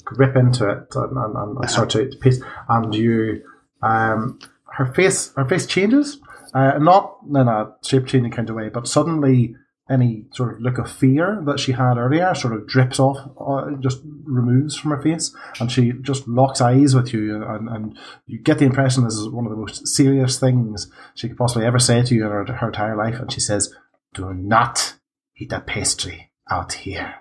grip 0.04 0.36
into 0.36 0.70
it 0.70 0.96
and, 0.96 1.18
and, 1.18 1.58
and 1.58 1.70
start 1.70 1.90
to 1.92 2.06
piece, 2.22 2.42
and 2.70 2.96
you 2.96 3.44
um, 3.82 4.40
her 4.74 4.86
face 4.86 5.34
her 5.36 5.46
face 5.46 5.66
changes, 5.66 6.20
uh, 6.54 6.78
not 6.80 7.18
in 7.30 7.48
a 7.48 7.74
shape 7.84 8.08
changing 8.08 8.32
kind 8.32 8.50
of 8.50 8.56
way, 8.56 8.70
but 8.70 8.88
suddenly 8.88 9.56
any 9.90 10.26
sort 10.32 10.54
of 10.54 10.62
look 10.62 10.78
of 10.78 10.92
fear 10.92 11.42
that 11.46 11.60
she 11.60 11.72
had 11.72 11.98
earlier 11.98 12.36
sort 12.36 12.54
of 12.54 12.68
drips 12.68 13.00
off, 13.00 13.18
uh, 13.40 13.72
just 13.80 14.02
removes 14.24 14.76
from 14.76 14.92
her 14.92 15.02
face, 15.02 15.34
and 15.60 15.72
she 15.72 15.94
just 16.02 16.28
locks 16.28 16.60
eyes 16.62 16.94
with 16.94 17.14
you, 17.14 17.44
and, 17.44 17.70
and 17.70 17.98
you 18.26 18.40
get 18.40 18.60
the 18.60 18.66
impression 18.66 19.04
this 19.04 19.16
is 19.16 19.30
one 19.30 19.46
of 19.46 19.52
the 19.52 19.58
most 19.58 19.88
serious 19.88 20.40
things 20.40 20.92
she 21.16 21.28
could 21.28 21.38
possibly 21.38 21.66
ever 21.66 21.80
say 21.80 22.02
to 22.02 22.16
you 22.16 22.26
in 22.26 22.32
her, 22.32 22.46
her 22.46 22.68
entire 22.68 22.98
life. 22.98 23.20
And 23.20 23.32
she 23.32 23.40
says, 23.40 23.74
"Do 24.14 24.34
not 24.34 24.96
eat 25.38 25.50
that 25.50 25.68
pastry 25.68 26.32
out 26.50 26.74
here. 26.74 27.16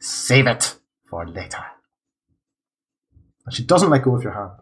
Save 0.00 0.46
it 0.46 0.76
for 1.08 1.26
later." 1.26 1.64
And 3.44 3.54
she 3.54 3.64
doesn't 3.64 3.90
let 3.90 4.02
go 4.02 4.16
of 4.16 4.22
your 4.22 4.32
hand. 4.32 4.52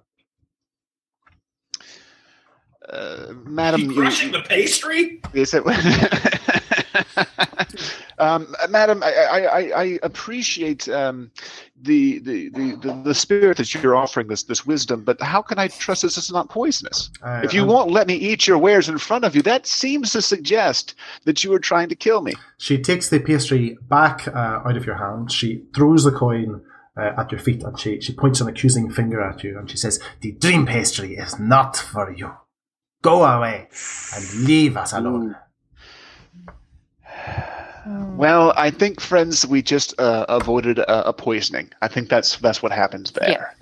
Uh, 2.88 3.33
madam, 3.44 3.81
You 3.81 3.94
crushing 3.94 4.31
the 4.31 4.42
pastry? 4.42 5.20
Is 5.33 5.55
it? 5.55 5.64
um, 8.19 8.55
Madam, 8.69 9.03
I, 9.03 9.13
I, 9.13 9.41
I- 9.59 9.83
I 9.83 9.99
appreciate 10.03 10.89
um, 10.89 11.31
the, 11.81 12.19
the, 12.21 12.49
the, 12.51 13.03
the, 13.05 13.15
spirit 13.15 13.57
that 13.59 13.75
you're 13.75 13.97
offering 13.97 14.29
this 14.29 14.45
this 14.45 14.65
wisdom, 14.65 15.05
but 15.05 15.21
how 15.21 15.43
can 15.43 15.59
I 15.59 15.69
trust 15.69 16.03
this 16.03 16.17
is 16.17 16.31
not 16.31 16.49
poisonous? 16.49 17.11
Uh, 17.23 17.41
If 17.45 17.53
you 17.55 17.63
and 17.63 17.71
won't 17.71 17.91
let 17.91 18.07
me 18.07 18.15
eat 18.15 18.47
your 18.47 18.59
wares 18.59 18.89
in 18.89 18.99
front 18.99 19.25
of 19.25 19.35
you, 19.35 19.43
that 19.43 19.67
seems 19.67 20.13
to 20.13 20.23
suggest 20.23 20.95
that 21.25 21.45
you 21.45 21.53
are 21.55 21.59
trying 21.59 21.89
to 21.89 21.95
kill 21.95 22.21
me. 22.23 22.35
She 22.59 22.79
takes 22.79 23.09
the 23.09 23.21
pastry 23.21 23.77
back 23.89 24.29
uh, 24.29 24.63
out 24.65 24.77
of 24.77 24.87
your 24.87 24.97
hand. 24.97 25.33
She 25.33 25.65
throws 25.75 26.05
the 26.05 26.13
coin 26.13 26.63
uh, 26.97 27.13
at 27.19 27.33
your 27.33 27.41
feet 27.41 27.63
and 27.63 27.79
she, 27.79 28.01
she 28.01 28.13
points 28.13 28.41
an 28.41 28.49
accusing 28.49 28.91
finger 28.91 29.21
at 29.21 29.43
you 29.43 29.59
and 29.59 29.69
she 29.71 29.77
says, 29.77 30.01
The 30.21 30.33
dream 30.33 30.67
pastry 30.67 31.17
is 31.17 31.39
not 31.39 31.77
for 31.77 32.13
you. 32.13 32.35
Go 33.03 33.25
away 33.25 33.69
and 34.15 34.47
leave 34.47 34.77
us 34.77 34.93
alone. 34.93 35.37
Well, 37.87 38.53
I 38.57 38.70
think, 38.70 39.01
friends, 39.01 39.47
we 39.47 39.62
just 39.62 39.99
uh, 40.01 40.27
avoided 40.29 40.79
a, 40.79 41.09
a 41.09 41.12
poisoning. 41.12 41.70
I 41.83 41.88
think 41.88 42.09
that's 42.09 42.37
that's 42.38 42.62
what 42.62 42.73
happens 42.73 43.12
there. 43.12 43.55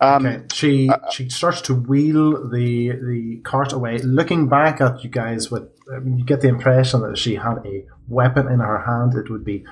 Um, 0.00 0.26
Okay. 0.26 0.42
She 0.52 0.90
she 1.10 1.28
starts 1.28 1.60
to 1.62 1.74
wheel 1.74 2.48
the 2.50 2.90
the 2.90 3.40
cart 3.44 3.72
away, 3.72 3.98
looking 3.98 4.48
back 4.48 4.80
at 4.80 5.02
you 5.04 5.10
guys 5.10 5.50
with. 5.50 5.68
I 5.94 5.98
mean, 5.98 6.18
you 6.18 6.24
get 6.24 6.40
the 6.40 6.48
impression 6.48 7.00
that 7.02 7.18
she 7.18 7.34
had 7.36 7.58
a 7.64 7.84
weapon 8.08 8.46
in 8.48 8.60
her 8.60 8.78
hand, 8.84 9.14
it 9.14 9.30
would 9.30 9.44
be 9.44 9.64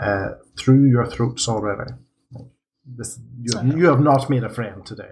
uh, 0.00 0.30
through 0.56 0.86
your 0.86 1.06
throats 1.06 1.48
already. 1.48 1.92
This 2.86 3.18
you, 3.42 3.52
you 3.76 3.86
have 3.86 4.00
not 4.00 4.30
made 4.30 4.44
a 4.44 4.48
friend 4.48 4.84
today. 4.86 5.10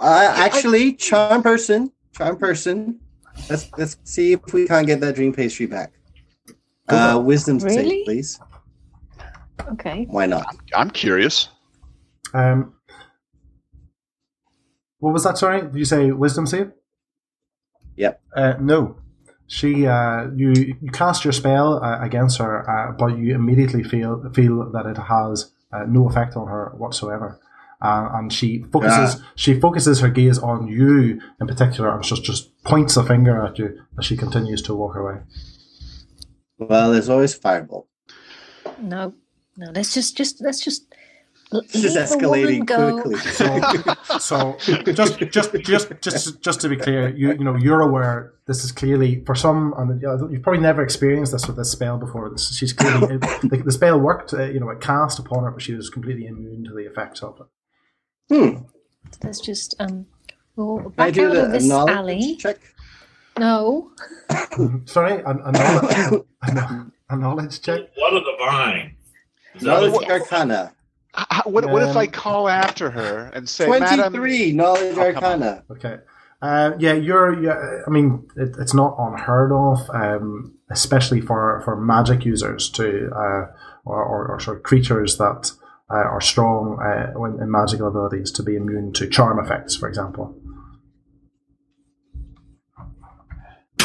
Uh, 0.00 0.34
actually, 0.36 0.92
charm 0.94 1.42
person, 1.42 1.92
charm 2.16 2.36
person. 2.36 3.00
Let's 3.48 3.70
let's 3.78 3.96
see 4.04 4.32
if 4.32 4.52
we 4.52 4.66
can't 4.66 4.86
get 4.86 5.00
that 5.00 5.14
dream 5.14 5.32
pastry 5.32 5.66
back. 5.66 5.92
Uh, 6.92 7.18
wisdom 7.20 7.58
Really? 7.58 7.74
save, 7.74 8.04
please. 8.04 8.40
Okay. 9.72 10.06
Why 10.08 10.26
not? 10.26 10.56
I'm 10.74 10.90
curious. 10.90 11.48
Um, 12.34 12.74
what 14.98 15.12
was 15.12 15.24
that? 15.24 15.38
Sorry, 15.38 15.62
did 15.62 15.76
you 15.76 15.84
say 15.84 16.10
wisdom 16.10 16.46
save? 16.46 16.72
Yep. 17.96 18.20
Uh, 18.36 18.54
no. 18.60 18.96
She, 19.46 19.86
uh, 19.86 20.28
you, 20.36 20.52
you 20.80 20.90
cast 20.92 21.24
your 21.24 21.32
spell 21.32 21.82
uh, 21.82 22.00
against 22.00 22.38
her, 22.38 22.68
uh, 22.70 22.92
but 22.92 23.18
you 23.18 23.34
immediately 23.34 23.82
feel 23.82 24.30
feel 24.32 24.70
that 24.70 24.86
it 24.86 24.96
has 24.96 25.50
uh, 25.72 25.84
no 25.88 26.08
effect 26.08 26.36
on 26.36 26.46
her 26.46 26.72
whatsoever. 26.76 27.40
Uh, 27.82 28.10
and 28.12 28.32
she 28.32 28.62
focuses 28.70 29.22
she 29.34 29.58
focuses 29.58 30.00
her 30.00 30.08
gaze 30.08 30.38
on 30.38 30.68
you 30.68 31.20
in 31.40 31.46
particular, 31.46 31.92
and 31.92 32.04
just 32.04 32.22
just 32.22 32.62
points 32.62 32.96
a 32.96 33.02
finger 33.04 33.44
at 33.44 33.58
you 33.58 33.76
as 33.98 34.04
she 34.04 34.16
continues 34.16 34.62
to 34.62 34.74
walk 34.74 34.94
away. 34.96 35.16
Well, 36.60 36.92
there's 36.92 37.08
always 37.08 37.34
fireball. 37.34 37.88
No, 38.80 39.14
no. 39.56 39.70
Let's 39.74 39.94
just, 39.94 40.16
just, 40.16 40.40
let's 40.42 40.62
just. 40.62 40.94
This 41.52 41.74
is 41.74 41.96
leave 41.96 42.20
the 42.20 42.28
woman 42.28 42.62
escalating 42.62 43.02
quickly. 43.02 44.20
So 44.20 44.56
just 44.92 45.18
just 45.18 45.52
just 45.64 46.00
just 46.00 46.40
just 46.40 46.60
to 46.60 46.68
be 46.68 46.76
clear, 46.76 47.08
you 47.08 47.32
you 47.32 47.42
know 47.42 47.56
you're 47.56 47.80
aware 47.80 48.34
this 48.46 48.62
is 48.62 48.70
clearly 48.70 49.24
for 49.24 49.34
some, 49.34 49.74
and 49.76 50.00
you 50.00 50.28
you've 50.30 50.42
probably 50.42 50.60
never 50.60 50.80
experienced 50.80 51.32
this 51.32 51.48
with 51.48 51.56
this 51.56 51.72
spell 51.72 51.98
before. 51.98 52.30
This, 52.30 52.56
she's 52.56 52.72
clearly 52.72 53.16
the, 53.42 53.62
the 53.64 53.72
spell 53.72 53.98
worked, 53.98 54.32
uh, 54.32 54.44
you 54.44 54.60
know, 54.60 54.68
it 54.70 54.80
cast 54.80 55.18
upon 55.18 55.42
her, 55.42 55.50
but 55.50 55.62
she 55.62 55.74
was 55.74 55.90
completely 55.90 56.26
immune 56.26 56.64
to 56.66 56.72
the 56.72 56.86
effects 56.86 57.20
of 57.22 57.40
it. 57.40 58.34
Hmm. 58.34 58.62
Let's 59.22 59.40
just 59.40 59.74
um. 59.80 60.06
Well, 60.54 60.78
Can 60.78 60.86
I 60.86 61.06
back 61.06 61.14
do 61.14 61.28
out 61.28 61.32
the 61.34 61.44
of 61.46 61.52
this 61.52 61.66
knowledge 61.66 61.96
alley. 61.96 62.36
check? 62.36 62.58
No. 63.40 63.90
Sorry, 64.84 65.14
a, 65.22 65.30
a, 65.30 65.52
knowledge, 65.52 66.22
a, 66.42 66.86
a 67.10 67.16
knowledge 67.16 67.60
check. 67.62 67.94
Blood 67.96 68.14
of 68.14 68.24
the 68.24 68.34
vine. 68.38 68.96
Is 69.54 69.62
Knowledge 69.62 69.92
what- 69.92 70.10
Arcana. 70.10 70.72
H- 71.18 71.26
h- 71.32 71.46
What, 71.46 71.64
what 71.68 71.82
if 71.82 71.96
I 71.96 72.04
Um, 72.04 72.10
call 72.12 72.48
after 72.48 72.88
her 72.90 73.30
and 73.34 73.48
say, 73.48 73.66
Madam, 73.68 74.12
Twenty-three. 74.12 74.52
Knowledge 74.52 74.96
Oh, 74.96 75.12
come 75.12 75.24
on. 75.24 75.42
Arcana. 75.42 75.64
Okay. 75.72 75.96
Uh, 76.42 76.70
yeah, 76.78 76.92
you're. 76.92 77.42
Yeah, 77.42 77.58
I 77.86 77.90
mean, 77.90 78.28
it, 78.36 78.54
it's 78.60 78.72
not 78.74 78.94
unheard 78.98 79.50
of, 79.52 79.90
um, 79.90 80.54
especially 80.70 81.20
for, 81.20 81.60
for 81.64 81.74
magic 81.76 82.24
users 82.24 82.70
to, 82.70 83.10
uh, 83.14 83.46
or, 83.84 84.02
or, 84.04 84.28
or 84.28 84.40
sort 84.40 84.58
of 84.58 84.62
creatures 84.62 85.18
that 85.18 85.50
uh, 85.90 85.94
are 85.96 86.20
strong 86.20 86.78
uh, 86.80 87.42
in 87.42 87.50
magical 87.50 87.88
abilities 87.88 88.30
to 88.32 88.42
be 88.44 88.54
immune 88.54 88.92
to 88.92 89.08
charm 89.08 89.38
effects, 89.44 89.74
for 89.76 89.88
example. 89.88 90.34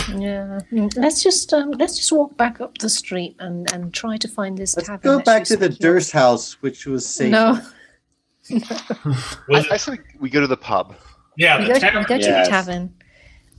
Yeah. 0.10 0.60
Mm, 0.72 0.96
Let's 0.98 1.24
just 1.24 1.52
um. 1.54 1.72
Let's 1.72 1.98
just 1.98 2.12
walk 2.12 2.36
back 2.38 2.62
up 2.62 2.78
the 2.78 2.90
street 2.90 3.36
and 3.40 3.72
and 3.74 3.94
try 3.94 4.18
to 4.18 4.28
find 4.28 4.58
this 4.58 4.76
Let's 4.76 4.88
tavern. 4.88 5.02
go 5.04 5.20
back 5.24 5.44
to 5.46 5.58
the 5.58 5.68
was 5.68 5.76
speaking 5.76 5.88
of. 5.90 5.94
Durst 5.96 6.12
house, 6.12 6.54
which 6.62 6.86
was 6.86 7.06
safe. 7.08 7.32
No. 7.32 7.60
was 9.48 9.68
I, 9.70 9.74
I 9.74 9.78
say 9.78 9.98
we 10.20 10.30
go 10.30 10.42
to 10.42 10.48
the 10.48 10.58
pub. 10.58 10.96
yeah, 11.38 11.58
We 11.60 11.66
the 11.66 11.74
go, 11.74 11.80
to, 11.80 11.86
we 11.86 11.92
tavern. 11.92 12.04
go 12.08 12.18
to 12.18 12.24
Yes. 12.24 12.46
the 12.48 12.52
tavern. 12.52 12.94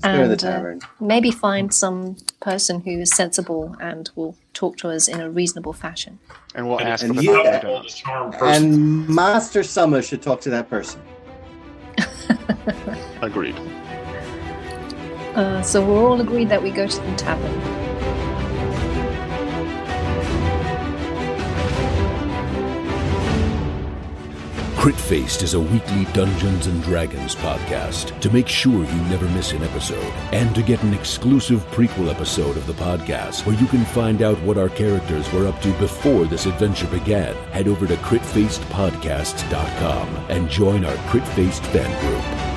Let's 0.03 0.17
go 0.19 0.29
to 0.29 0.37
the 0.37 0.57
and, 0.71 0.85
uh, 0.85 0.87
maybe 1.01 1.31
find 1.31 1.73
some 1.73 2.17
person 2.41 2.81
who 2.83 3.01
is 3.01 3.11
sensible 3.11 3.75
and 3.81 4.11
will 4.15 4.37
talk 4.53 4.77
to 4.79 4.91
us 4.91 5.09
in 5.09 5.21
a 5.21 5.31
reasonable 5.31 5.73
fashion. 5.73 6.19
And 6.55 6.69
we'll 6.69 6.79
And- 6.79 6.89
ask 6.89 7.03
and 7.05 7.15
for 7.15 7.21
the 7.21 7.25
you- 7.27 7.33
Dunkin' 7.33 7.53
the 7.53 7.61
Donuts. 7.67 7.95
charm 7.95 8.33
person. 8.33 8.65
and 8.65 9.09
Master 9.09 9.63
Summer 9.63 10.03
should 10.03 10.23
talk 10.23 10.41
to 10.43 10.51
that 10.51 10.69
person. 10.71 11.01
Agreed. 13.23 13.57
Uh, 15.37 15.61
so 15.61 15.85
we're 15.87 16.03
all 16.03 16.19
agreed 16.21 16.49
that 16.49 16.63
we 16.63 16.71
go 16.71 16.87
to 16.87 17.01
the 17.01 17.17
tavern. 17.17 17.53
Critfaced 24.77 25.43
is 25.43 25.53
a 25.55 25.61
weekly 25.61 26.05
Dungeons 26.13 26.69
and 26.69 26.81
Dragons 26.83 27.35
podcast. 27.35 28.19
To 28.21 28.31
make 28.31 28.47
sure 28.49 28.85
you 28.85 29.03
never 29.11 29.27
miss 29.31 29.53
an 29.53 29.65
episode, 29.65 30.13
and 30.33 30.55
to 30.55 30.63
get 30.63 30.83
an 30.85 30.95
exclusive 30.95 31.69
prequel 31.73 32.09
episode 32.09 32.57
of 32.57 32.67
the 32.67 32.73
podcast 32.73 33.45
where 33.45 33.57
you 33.57 33.67
can 33.67 33.85
find 33.85 34.23
out 34.23 34.41
what 34.43 34.57
our 34.57 34.69
characters 34.71 35.31
were 35.33 35.49
up 35.49 35.61
to 35.63 35.73
before 35.75 36.25
this 36.25 36.47
adventure 36.47 36.87
began, 36.87 37.35
head 37.51 37.69
over 37.69 37.87
to 37.87 37.97
critfacedpodcast.com 37.97 40.09
and 40.31 40.49
join 40.49 40.85
our 40.85 40.97
Critfaced 41.09 41.67
fan 41.73 41.91
group. 42.01 42.56